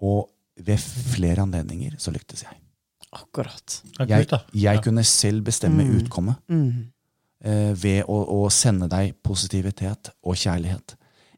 [0.00, 2.56] Og ved flere anledninger så lyktes jeg.
[3.12, 3.80] Akkurat.
[3.98, 4.80] Jeg, jeg Ja.
[4.80, 6.86] kunne selv bestemme utkommet Mm.
[7.44, 10.94] eh, ved å, å sende deg positivitet og kjærlighet.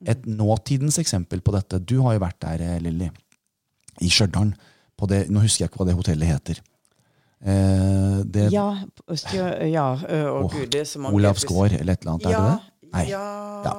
[0.06, 3.10] Et nåtidens eksempel på dette Du har jo vært der, eh, Lilly,
[4.00, 4.52] i Stjørdal.
[5.02, 6.60] Nå husker jeg ikke hva det hotellet heter.
[7.42, 8.68] Eh, det, Ja,
[9.18, 12.36] stjø, ja å gud, det er så mange Olavs gård eller et eller annet, er
[12.36, 12.90] det det?
[12.92, 13.06] Nei.
[13.10, 13.72] Ja.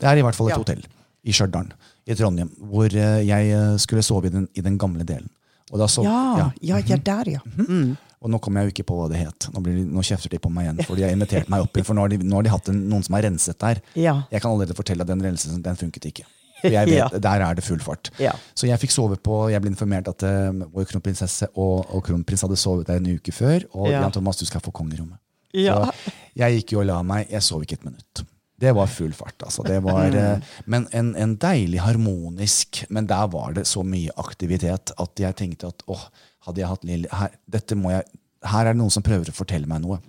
[0.00, 0.58] Det er i hvert fall et Ja.
[0.58, 0.82] hotell
[1.24, 1.70] i Stjørdal
[2.06, 5.28] i Trondheim, hvor eh, jeg eh, skulle sove i den, i den gamle delen.
[5.72, 7.04] Og, da sov, Ja, ja, ja, Mhm.
[7.04, 7.38] der, ja.
[7.56, 7.96] Mm.
[8.20, 9.48] Og nå kommer jeg jo ikke på hva det het.
[9.54, 11.94] Nå, blir, nå kjefter de på meg igjen, for de har invitert meg opp for
[11.96, 13.80] nå har de, nå har de hatt en, noen som har renset der.
[13.98, 14.14] Ja.
[14.32, 16.24] Jeg kan allerede fortelle at den renselsen den funket ikke.
[16.62, 17.08] For jeg vet, Ja.
[17.20, 18.08] Der er det full fart.
[18.22, 18.32] Ja.
[18.56, 22.44] Så jeg fikk sove på Jeg ble informert at uh, vår kronprinsesse og, og kronprins
[22.46, 23.66] hadde sovet der en uke før.
[23.74, 24.00] Og Ja.
[24.00, 25.18] Jan Thomas, du skal få kongerommet.
[25.52, 25.82] Ja.
[25.90, 27.28] Så jeg gikk jo og la meg.
[27.30, 28.24] Jeg sov ikke et minutt.
[28.64, 29.36] Det var full fart.
[29.44, 29.62] altså.
[29.66, 34.92] Det var, eh, men en, en deilig harmonisk Men der var det så mye aktivitet
[34.98, 36.06] at jeg tenkte at åh,
[36.46, 38.04] hadde jeg hatt Lilly her, jeg,
[38.44, 40.00] her er det noen som prøver å fortelle meg noe.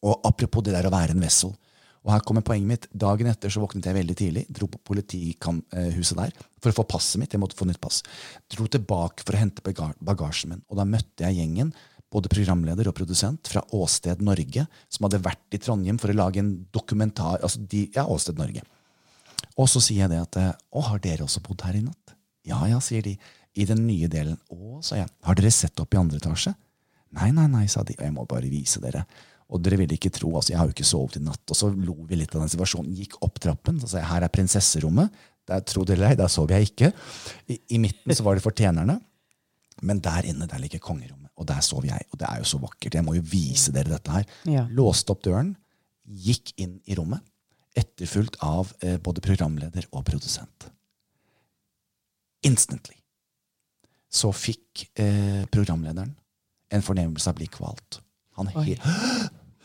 [0.00, 1.52] Og apropos det der å være en vessel.
[2.00, 2.86] Og her kommer poenget mitt.
[2.96, 4.44] Dagen etter så våknet jeg veldig tidlig.
[4.48, 7.34] Dro på politihuset der for å få passet mitt.
[7.34, 8.00] Jeg måtte få nytt pass.
[8.52, 9.64] Dro tilbake for å hente
[10.00, 10.62] bagasjen min.
[10.72, 11.74] Og da møtte jeg gjengen,
[12.10, 16.40] både programleder og produsent, fra Åsted Norge, som hadde vært i Trondheim for å lage
[16.42, 17.38] en dokumentar.
[17.44, 18.64] altså de, ja, Åsted Norge.
[19.60, 22.16] Og så sier jeg det at eh, Å, har dere også bodd her i natt?
[22.48, 23.18] Ja, ja, sier de.
[23.58, 24.38] I den nye delen.
[24.52, 25.10] Å, sa jeg.
[25.26, 26.52] Har dere sett opp i andre etasje?
[27.18, 27.96] Nei, nei, nei, sa de.
[27.98, 29.02] Og jeg må bare vise dere.
[29.50, 31.42] Og dere ville ikke tro, altså jeg har jo ikke sovet i natt.
[31.50, 32.94] Og så lo vi litt av den situasjonen.
[32.94, 33.80] Gikk opp trappen.
[33.82, 35.16] Så sa jeg, her er prinsesserommet.
[35.50, 36.92] Der tro det eller ei, der sov jeg ikke.
[37.50, 39.00] I, I midten så var det for tjenerne.
[39.82, 42.04] Men der inne der ligger kongerommet, og der sov jeg.
[42.12, 42.98] Og det er jo så vakkert.
[42.98, 44.38] Jeg må jo vise dere dette her.
[44.46, 44.66] Ja.
[44.76, 45.54] Låste opp døren,
[46.04, 47.24] gikk inn i rommet,
[47.80, 50.68] etterfulgt av eh, både programleder og produsent.
[52.46, 52.99] Instantly
[54.10, 56.10] så fikk eh, programlederen
[56.70, 58.00] en fornemmelse av å bli kvalt.
[58.38, 58.76] Han he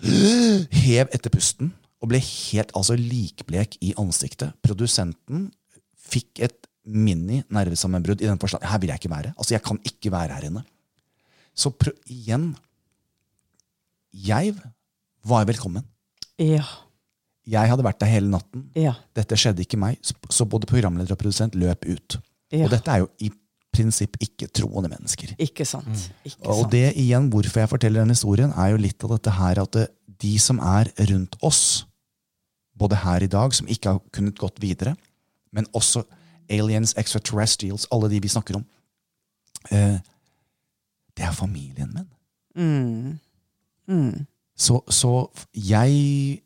[0.86, 1.72] hev etter pusten
[2.04, 4.54] og ble helt altså likblek i ansiktet.
[4.66, 5.50] Produsenten
[6.06, 9.34] fikk et mini-nervesammenbrudd i den forstand her vil jeg ikke være.
[9.36, 10.66] Altså, jeg kan ikke være her inne.
[11.56, 11.72] Så
[12.12, 12.54] igjen
[14.16, 14.54] Jeg
[15.24, 15.84] var velkommen.
[16.40, 16.64] Ja.
[17.46, 18.70] Jeg hadde vært der hele natten.
[18.78, 18.94] Ja.
[19.16, 19.98] Dette skjedde ikke meg.
[20.04, 22.18] Så både programleder og produsent løp ut.
[22.54, 22.66] Ja.
[22.66, 23.32] Og dette er jo i
[23.76, 25.36] prinsipp ikke troende mennesker.
[25.42, 26.08] Ikke sant.
[26.28, 29.62] Ikke Og det igjen, hvorfor jeg forteller denne historien, er jo litt av dette her
[29.66, 29.90] at det,
[30.24, 31.86] de som er rundt oss,
[32.80, 34.96] både her i dag, som ikke har kunnet gått videre,
[35.56, 36.04] men også
[36.52, 38.66] aliens, extraterrestrials, alle de vi snakker om,
[39.72, 40.00] eh,
[41.16, 42.10] det er familien min.
[42.56, 43.20] Mm.
[43.88, 44.26] Mm.
[44.56, 46.42] Så, så jeg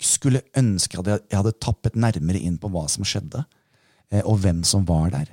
[0.00, 3.44] skulle ønske at jeg jeg hadde tappet nærmere inn på hva som skjedde,
[4.10, 5.28] eh, og hvem som var der.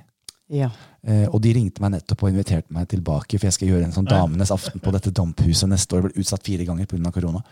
[0.48, 0.70] Ja.
[1.04, 3.92] Eh, og de ringte meg nettopp og inviterte meg tilbake, for jeg skal gjøre en
[3.94, 6.06] sånn Damenes aften på dette damphuset neste år.
[6.08, 7.12] Jeg ble utsatt fire ganger pga.
[7.12, 7.42] korona.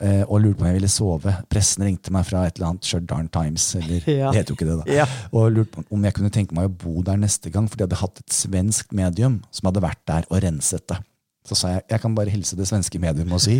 [0.00, 1.32] Eh, og lurte på om jeg ville sove.
[1.50, 4.30] Pressen ringte meg fra et eller annet Stjørdal Times, eller Ja.
[4.30, 4.96] det heter jo ikke det da.
[5.00, 5.06] Ja.
[5.32, 7.86] Og lurte på om jeg kunne tenke meg å bo der neste gang, for de
[7.88, 11.00] hadde hatt et svensk medium som hadde vært der og renset det.
[11.48, 13.56] Så sa jeg jeg kan bare hilse det svenske medium og si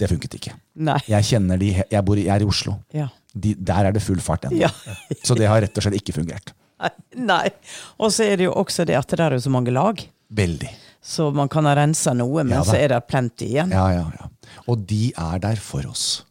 [0.00, 0.54] det funket ikke.
[0.80, 0.96] Nei.
[1.10, 2.78] Jeg kjenner de, jeg, bor jeg er i Oslo.
[2.96, 3.10] Ja.
[3.34, 4.56] De, der er det full fart ennå.
[4.62, 4.70] Ja.
[5.22, 6.54] Så det har rett og slett ikke fungert.
[7.30, 7.48] Nei.
[7.98, 10.00] Og så er det jo også det at det er er så mange lag.
[10.30, 10.70] Veldig.
[11.02, 13.70] Så man kan ha rensa noe, men Ja så er det plenty igjen.
[13.72, 14.28] Ja, ja, ja.
[14.68, 16.24] Og de er der for oss.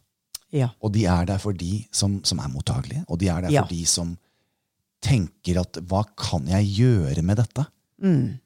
[0.54, 0.70] Ja.
[0.82, 3.04] Og de er der for de som, som er mottagelige.
[3.08, 3.62] Og de er der Ja.
[3.62, 4.16] for de som
[5.02, 7.64] tenker at hva kan jeg gjøre med dette?
[8.02, 8.38] Mm.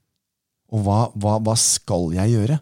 [0.74, 2.60] Og hva, hva, hva skal jeg gjøre?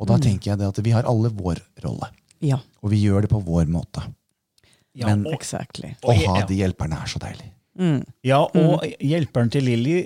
[0.00, 0.10] Og Mm.
[0.10, 2.08] da tenker jeg det at vi har alle vår rolle.
[2.40, 2.56] Ja.
[2.82, 4.02] Og vi gjør det på vår måte.
[4.94, 7.52] Ja, Men- og, Å ha de hjelperne er så deilig.
[7.80, 8.02] Mm.
[8.28, 10.02] ja, og hjelperen til Lilly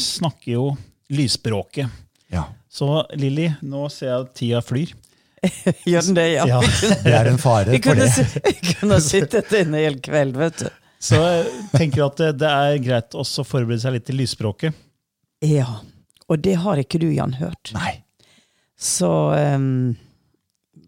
[0.00, 0.66] snakker jo
[1.12, 1.88] lysspråket.
[2.32, 2.46] Ja.
[2.72, 2.86] Så
[3.20, 4.94] Lilly, nå ser jeg at tida flyr.
[5.90, 6.46] Gjør den det, ja?
[6.48, 6.60] Ja.
[7.04, 8.08] Det er en fare for det.
[8.46, 10.68] vi kunne sittet inne hele hel kveld, vet du.
[11.02, 14.76] Så jeg tenker at det, det er greit også å forberede seg litt til lysspråket.
[15.42, 15.66] Ja.
[16.30, 17.72] Og det har ikke du, Jan, hørt.
[17.74, 17.96] Nei.
[18.78, 19.96] Så um,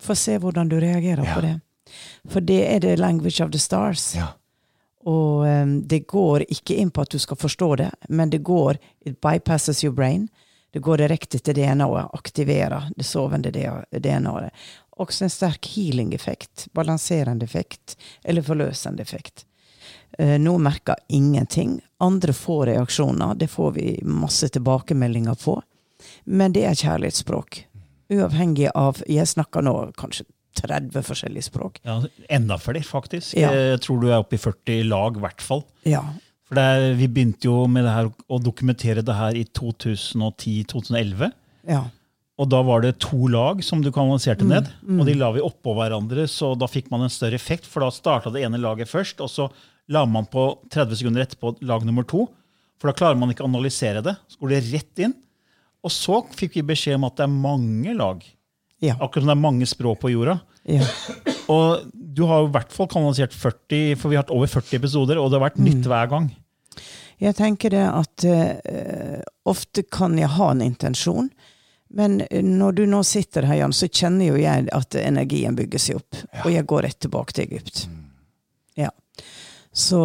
[0.03, 1.35] få se hvordan du reagerer Ja.
[1.35, 1.55] på det.
[2.31, 4.14] For det er the language of the stars.
[4.14, 4.31] Ja.
[5.05, 8.79] Og um, det går ikke inn på at du skal forstå det, men det går
[9.05, 10.29] It bypasses your brain.
[10.73, 14.63] Det går direkte til DNA-et, aktiverer det sovende DNA-et.
[14.97, 19.45] Også en sterk healing-effekt, balanserende effekt, eller forløsende effekt.
[20.19, 21.81] Uh, Noen merker ingenting.
[22.01, 23.35] Andre får reaksjoner.
[23.35, 25.61] Det får vi masse tilbakemeldinger på.
[26.25, 27.65] Men det er kjærlighetsspråk.
[28.15, 31.81] Uavhengig av Jeg snakker nå kanskje 30 forskjellige språk.
[31.85, 31.99] Ja,
[32.33, 33.35] enda flere, faktisk.
[33.39, 33.51] Ja.
[33.53, 35.65] Jeg tror du er oppe i 40 lag, i hvert fall.
[35.89, 36.03] Ja.
[36.45, 39.45] For det er, vi begynte jo med det her, å dokumentere det her i
[40.39, 41.33] 2010-2011.
[41.69, 41.85] ja.
[42.35, 44.71] Og da var det to lag som du kanaliserte Mm, ned.
[44.99, 47.63] Og de la vi oppå hverandre, så da fikk man en større effekt.
[47.65, 49.47] For da starta det ene laget først, og så
[49.87, 52.25] la man på 30 sekunder etterpå lag nummer to.
[52.81, 54.17] For da klarer man ikke å analysere det.
[54.27, 55.15] Så går det rett inn.
[55.87, 58.25] Og så fikk vi beskjed om at det er mange lag.
[58.85, 58.97] Ja.
[58.99, 60.39] Akkurat som det er mange språk på jorda.
[60.68, 60.87] ja.
[61.53, 64.78] Og du har jo i hvert fall kanalisert 40, for vi har hatt over 40
[64.78, 66.28] episoder, og det har vært nytt hver gang.
[67.22, 69.18] Jeg tenker det at uh,
[69.51, 71.28] ofte kan jeg ha en intensjon,
[71.95, 75.82] men eh, når du nå sitter her, Jan, så kjenner jo jeg at energien bygger
[75.82, 76.16] seg opp.
[76.43, 77.85] Og jeg går rett tilbake til Egypt.
[78.74, 78.91] Ja.
[79.70, 80.01] Så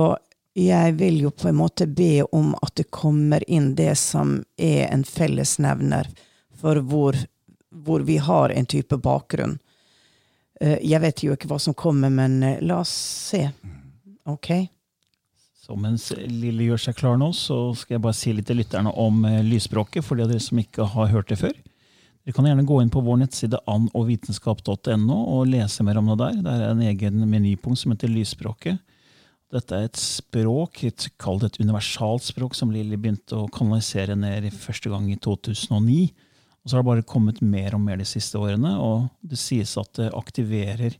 [0.60, 4.90] jeg vil jo på en måte be om at det kommer inn det som er
[4.90, 6.12] en fellesnevner
[6.60, 7.18] for hvor,
[7.72, 9.58] hvor vi har en type bakgrunn.
[10.62, 12.94] Eh, Jeg vet jo ikke hva som kommer, men eh, la oss
[13.30, 13.46] se.
[14.30, 14.52] Ok?
[15.60, 18.94] Så mens Lille gjør seg klar nå, så skal jeg bare si litt til lytterne
[18.98, 21.56] om eh, lysspråket, for de av dere som ikke har hørt det før.
[22.26, 26.40] Dere kan gjerne gå inn på vår nettside annogvitenskap.no og lese mer om det der.
[26.46, 28.82] Det er en egen menypunkt som heter lysspråket.
[29.50, 34.18] Dette er et språk, et, kall det et universalt språk, som Lilly begynte å kanalisere
[34.20, 36.12] ned første gang i 2009.
[36.64, 39.78] Og så har det bare kommet mer og mer de siste årene, og det sies
[39.80, 40.98] at det aktiverer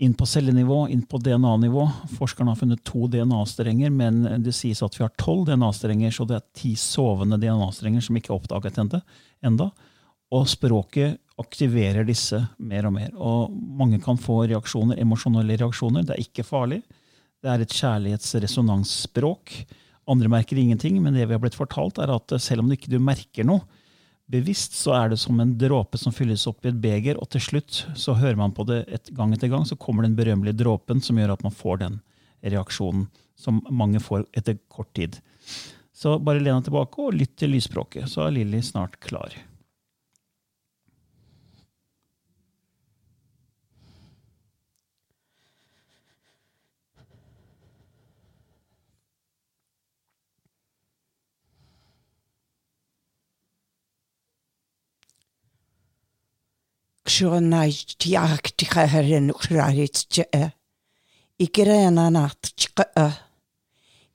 [0.00, 1.82] inn på cellenivå, inn på DNA-nivå.
[2.16, 6.38] Forskerne har funnet to DNA-strenger, men det sies at vi har tolv DNA-strenger, så det
[6.38, 9.68] er ti sovende DNA-strenger som ikke er oppdaget enda.
[10.30, 13.10] Og språket aktiverer disse mer og mer.
[13.18, 16.06] Og mange kan få reaksjoner, emosjonelle reaksjoner.
[16.06, 16.80] Det er ikke farlig.
[17.40, 19.52] Det er et kjærlighetsresonansspråk.
[20.10, 23.00] Andre merker ingenting, men det vi har blitt fortalt, er at selv om du ikke
[23.02, 23.66] merker noe
[24.30, 27.42] bevisst, så er det som en dråpe som fylles opp i et beger, og til
[27.44, 31.02] slutt så hører man på det et gang etter gang, så kommer den berømmelige dråpen
[31.04, 32.00] som gjør at man får den
[32.40, 33.08] reaksjonen
[33.40, 35.18] som mange får etter kort tid.
[35.96, 39.34] Så bare len deg tilbake og lytt til lysspråket, så er Lilly snart klar.
[61.38, 63.12] Ikrenanatchka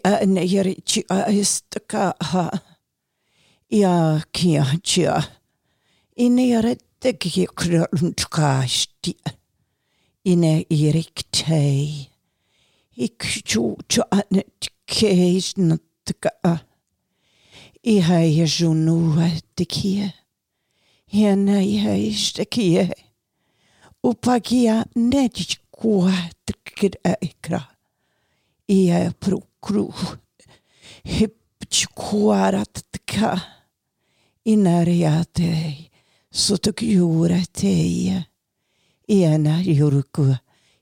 [39.63, 40.37] yurku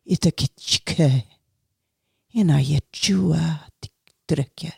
[0.04, 1.24] Itakitchke.
[2.34, 3.58] Ina yechua
[4.26, 4.72] tiktrekke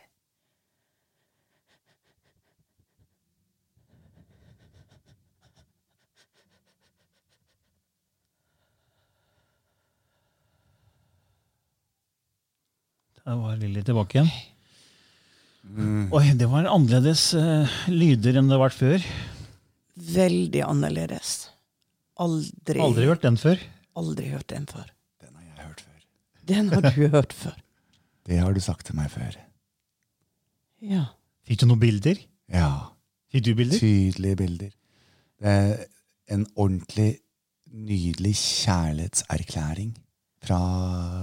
[13.29, 14.31] Der var Lilly tilbake igjen.
[16.17, 19.05] Oi, det var annerledes uh, lyder enn det har vært før.
[20.15, 21.35] Veldig annerledes.
[22.25, 23.61] Aldri, Aldri hørt den før.
[24.01, 24.89] aldri hørt den før.
[25.21, 26.01] Den har jeg hørt før.
[26.49, 27.61] Den har du hørt før.
[28.29, 29.37] Det har du sagt til meg før.
[30.85, 31.05] Ja.
[31.49, 32.19] Fikk du noen bilder?
[32.53, 32.71] Ja.
[33.33, 33.81] Fikk du bilder?
[33.81, 34.75] Tydelige bilder.
[35.39, 35.87] Det er
[36.35, 37.19] en ordentlig
[37.73, 39.95] nydelig kjærlighetserklæring
[40.45, 40.61] fra,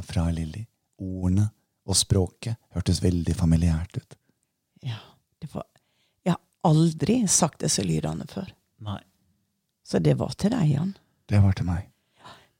[0.05, 0.65] fra Lilly.
[1.01, 1.49] Ordene
[1.85, 4.17] og språket hørtes veldig familiært ut.
[4.85, 5.01] ja.
[5.41, 5.65] Det var,
[6.25, 6.39] jeg har
[6.71, 8.47] aldri sagt disse lydene før.
[8.81, 9.01] Nei.
[9.85, 10.93] Så det var til deg, Jan.
[11.29, 11.89] Det var til meg.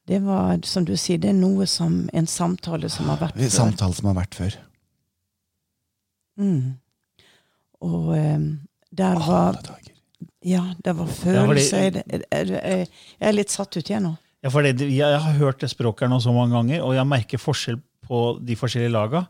[0.05, 3.47] Det var, som du sier, det er noe som en samtale som har vært En
[3.47, 3.55] før.
[3.55, 4.57] samtale som har vært før.
[6.37, 6.75] Mm.
[7.85, 8.45] Og um,
[8.95, 9.91] der var Alle dager.
[10.45, 11.97] Ja, det var følelser.
[12.05, 12.87] Jeg jeg
[13.19, 14.13] er litt satt ut igjen nå.
[14.45, 17.09] Ja, for det, jeg har hørt det språket her nå så mange ganger, og jeg
[17.09, 19.23] merker forskjell på de forskjellige laga.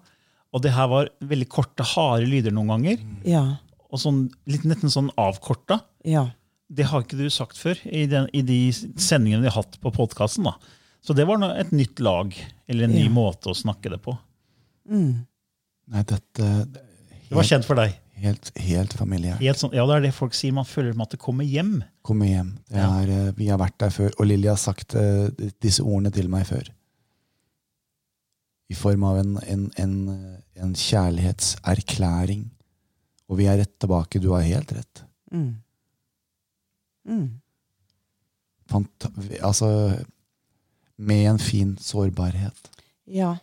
[0.51, 2.99] Og det her var veldig korte, harde lyder noen ganger.
[3.27, 3.45] Ja.
[3.87, 5.79] Og sånn, litt nesten sånn avkorta.
[6.03, 6.27] Ja.
[6.69, 9.91] Det har ikke du sagt før i, den, i de sendingene vi har hatt på
[9.93, 10.47] podkasten.
[11.05, 12.33] Så det var et nytt lag,
[12.67, 13.11] eller en ny Ja.
[13.13, 14.15] måte å snakke det på.
[14.89, 15.25] Mm.
[15.93, 17.93] Nei, dette Det var kjent for deg.
[18.15, 19.41] Helt, helt familiært.
[19.43, 20.53] Helt sånn, ja, det er det folk sier.
[20.55, 21.83] Man føler at det kommer hjem.
[22.01, 22.53] Kommer hjem.
[22.69, 22.89] Det Ja.
[23.01, 25.27] er, eh, vi har vært der før, og Lilly har sagt uh,
[25.61, 26.69] disse ordene til meg før.
[28.71, 32.49] I form av en, en, en, en kjærlighetserklæring.
[33.29, 34.19] Og vi er rett tilbake.
[34.21, 35.03] Du har helt rett.
[35.31, 35.57] Mm.
[37.05, 37.41] Mm.
[38.69, 39.05] Fant,
[39.43, 39.67] altså
[40.97, 42.69] Med en fin sårbarhet.
[43.05, 43.37] Ja.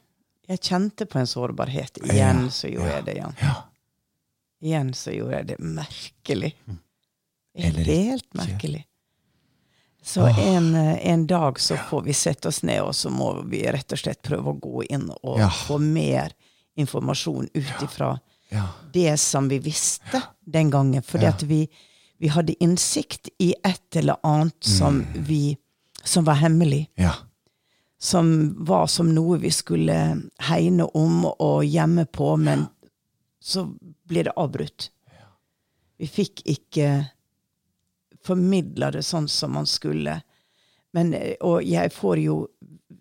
[0.48, 1.98] Jeg kjente på en sårbarhet.
[2.04, 3.34] Igjen så gjorde jeg det, Jan.
[3.40, 3.52] Ja.
[4.62, 6.54] Igjen så gjorde jeg det merkelig.
[7.54, 8.38] Eller Helt ikke.
[8.40, 8.82] merkelig.
[10.02, 13.60] Så en, eh, en dag så får vi sette oss ned, og så må vi
[13.70, 15.48] rett og slett prøve å gå inn og Ja.
[15.50, 16.32] få mer
[16.76, 18.18] informasjon ut ifra
[18.50, 18.66] Ja.
[18.92, 21.02] det som vi visste den gangen.
[21.14, 21.68] At vi,
[22.22, 25.24] vi hadde innsikt i et eller annet som, Mm.
[25.26, 25.56] vi,
[26.04, 26.84] som var hemmelig.
[26.96, 27.12] ja.
[28.02, 29.96] Som var som noe vi skulle
[30.48, 32.64] hegne om og gjemme på, men
[33.40, 33.62] så
[34.10, 34.88] ble det avbrutt.
[35.98, 36.88] Vi fikk ikke
[38.24, 40.20] formidla det sånn som man skulle.
[40.92, 42.36] Men, og jeg får jo,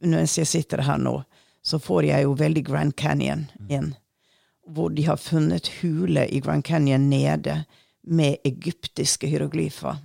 [0.01, 1.23] mens jeg sitter her nå,
[1.63, 3.95] så får jeg jo veldig Grand Canyon inn.
[4.69, 7.63] Hvor de har funnet huler i Grand Canyon nede
[8.03, 9.99] med egyptiske hieroglyfer.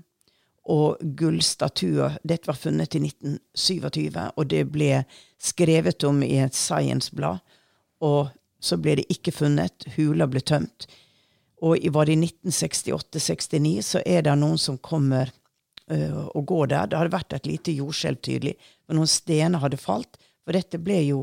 [0.67, 2.19] Og gullstatuer.
[2.27, 5.05] Dette var funnet i 1927, og det ble
[5.39, 7.39] skrevet om i et science-blad.
[8.03, 9.87] Og så ble det ikke funnet.
[9.95, 10.89] Hula ble tømt.
[11.65, 15.31] Og var det i 1968-69, så er det noen som kommer
[15.91, 16.91] øh, og går der.
[16.91, 18.57] Det hadde vært et lite jordskjelv, tydelig.
[18.87, 20.19] Men noen stener hadde falt.
[20.45, 21.23] For dette ble jo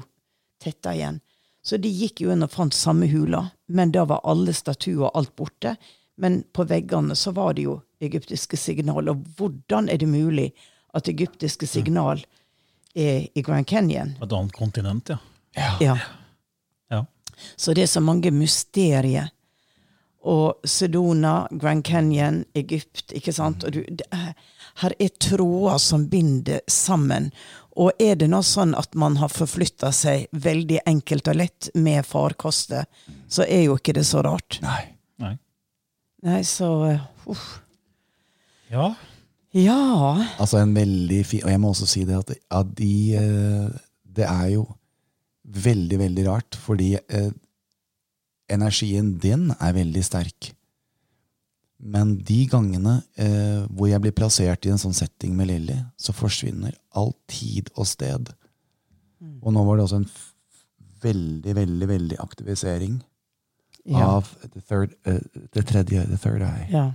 [0.64, 1.20] tetta igjen.
[1.64, 5.14] Så de gikk jo inn og fant samme hula, men da var alle statuer og
[5.16, 5.78] alt borte.
[6.18, 9.10] Men på veggene så var det jo egyptiske signal.
[9.10, 10.52] Og hvordan er det mulig
[10.94, 12.22] at egyptiske signal
[12.96, 14.18] er i Grand Canyon?
[14.22, 15.18] Et annet kontinent, ja.
[15.56, 15.72] Ja.
[15.82, 15.98] ja.
[17.56, 19.30] Så det er så mange mysterier.
[20.24, 23.66] Og Sedona, Grand Canyon, Egypt, ikke sant?
[23.68, 24.32] Og du, det er,
[24.82, 27.32] her er tråder som binder sammen.
[27.76, 32.06] Og er det nå sånn at man har forflytta seg veldig enkelt og lett med
[32.08, 32.86] farkoster,
[33.28, 34.62] så er jo ikke det så rart.
[34.64, 34.93] Nei.
[36.24, 36.42] Nei.
[36.48, 37.50] Så uh, uff.
[38.72, 38.94] Ja.
[39.54, 39.80] Ja.
[40.42, 43.68] Altså en veldig fin Og jeg må også si det at, at de eh,
[44.02, 44.66] Det er jo
[45.44, 47.30] veldig, veldig rart, fordi eh,
[48.50, 50.48] energien din er veldig sterk.
[51.84, 56.16] Men de gangene eh, hvor jeg blir plassert i en sånn setting med Lilly, så
[56.16, 58.32] forsvinner all tid og sted.
[59.44, 60.32] Og nå var det også en f
[61.04, 63.02] veldig, veldig, veldig aktivisering
[63.86, 64.06] Ja.
[64.18, 65.18] av the third, uh,
[65.54, 66.68] det tredje, the third eye.
[66.72, 66.92] ja.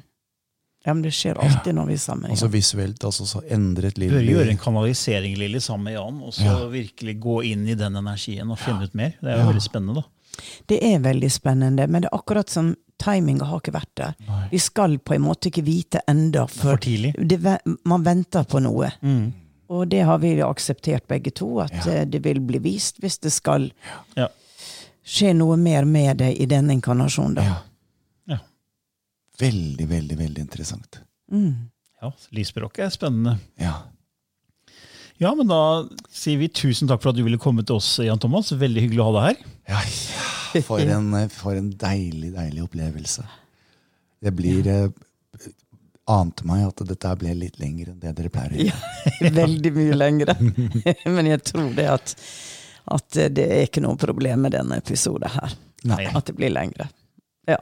[0.87, 2.31] Ja, men det skjer alltid når vi er sammen.
[2.31, 2.51] Altså Ja.
[2.55, 6.45] visuelt altså, så endret Du bør gjøre en kanalisering Lilly, sammen med Jan, og så
[6.45, 6.69] Ja.
[6.69, 9.13] virkelig gå inn i den energien og finne ut mer.
[9.21, 9.53] Det er jo Ja.
[9.53, 10.03] veldig spennende, da.
[10.69, 14.15] Det er veldig spennende, men det er akkurat som timinga har ikke vært der.
[14.29, 14.49] Nei.
[14.53, 17.13] Vi skal på en måte ikke vite enda, For for tidlig.
[17.29, 18.91] det, man venter på noe.
[19.03, 19.33] Mm.
[19.71, 21.91] Og det har vi akseptert begge to, at Ja.
[21.93, 23.73] eh, det vil bli vist hvis det skal
[24.17, 24.29] Ja.
[25.09, 27.39] Skje noe mer med det i denne inkarnasjonen.
[27.39, 27.47] Da.
[27.47, 27.59] Ja.
[28.35, 28.41] Ja.
[29.41, 31.01] Veldig, veldig, veldig interessant.
[31.33, 31.69] Mm.
[32.01, 32.13] ja.
[32.33, 33.39] lysspråket er spennende.
[33.61, 33.77] Ja.
[35.19, 38.21] Ja, men da sier vi tusen takk for at du ville komme til oss, Jan
[38.23, 38.53] Thomas.
[38.55, 39.55] Veldig hyggelig å ha deg her.
[39.73, 40.63] Ja, ja.
[40.65, 43.25] For, en, for en deilig, deilig opplevelse.
[44.25, 44.87] Det blir eh,
[46.09, 48.93] Ante meg at dette ble litt lenger enn det dere pleier å gjøre.
[49.21, 50.37] Ja, Veldig mye lengre.
[51.19, 52.15] men jeg tror det at,
[52.91, 55.55] at det er ikke noe problem med denne episoden her.
[55.89, 56.05] Nei.
[56.15, 56.89] At det blir lengre.
[57.49, 57.59] Ja.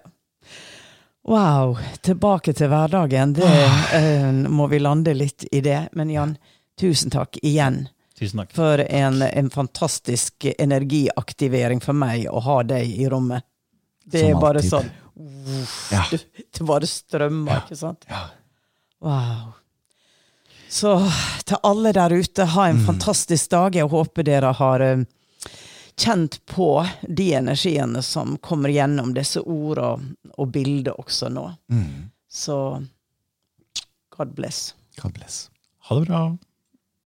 [1.26, 1.76] Wow.
[2.06, 3.32] Tilbake til hverdagen.
[3.34, 3.48] Det
[3.98, 5.88] eh, må vi lande litt i det.
[5.98, 6.36] Men Jan,
[6.80, 8.54] tusen takk igjen Tusen takk.
[8.56, 13.44] for en, en fantastisk energiaktivering for meg å ha deg i rommet.
[14.06, 14.70] Det Som er bare alltid.
[14.70, 14.90] sånn
[15.92, 16.04] Ja.
[16.12, 16.18] du,
[16.58, 18.06] Det bare strømmer, ikke sant?
[18.08, 18.22] Ja.
[19.02, 19.55] Wow.
[20.68, 21.10] Så
[21.44, 23.76] til alle der ute, ha en fantastisk dag.
[23.76, 25.04] Jeg håper dere har eh,
[25.96, 26.70] kjent på
[27.08, 31.46] de energiene som kommer gjennom disse ordene og bildet også nå.
[31.72, 32.10] Mm.
[32.28, 32.58] Så
[34.16, 34.74] God bless.
[35.02, 35.46] God bless.
[35.88, 36.22] Ha det bra.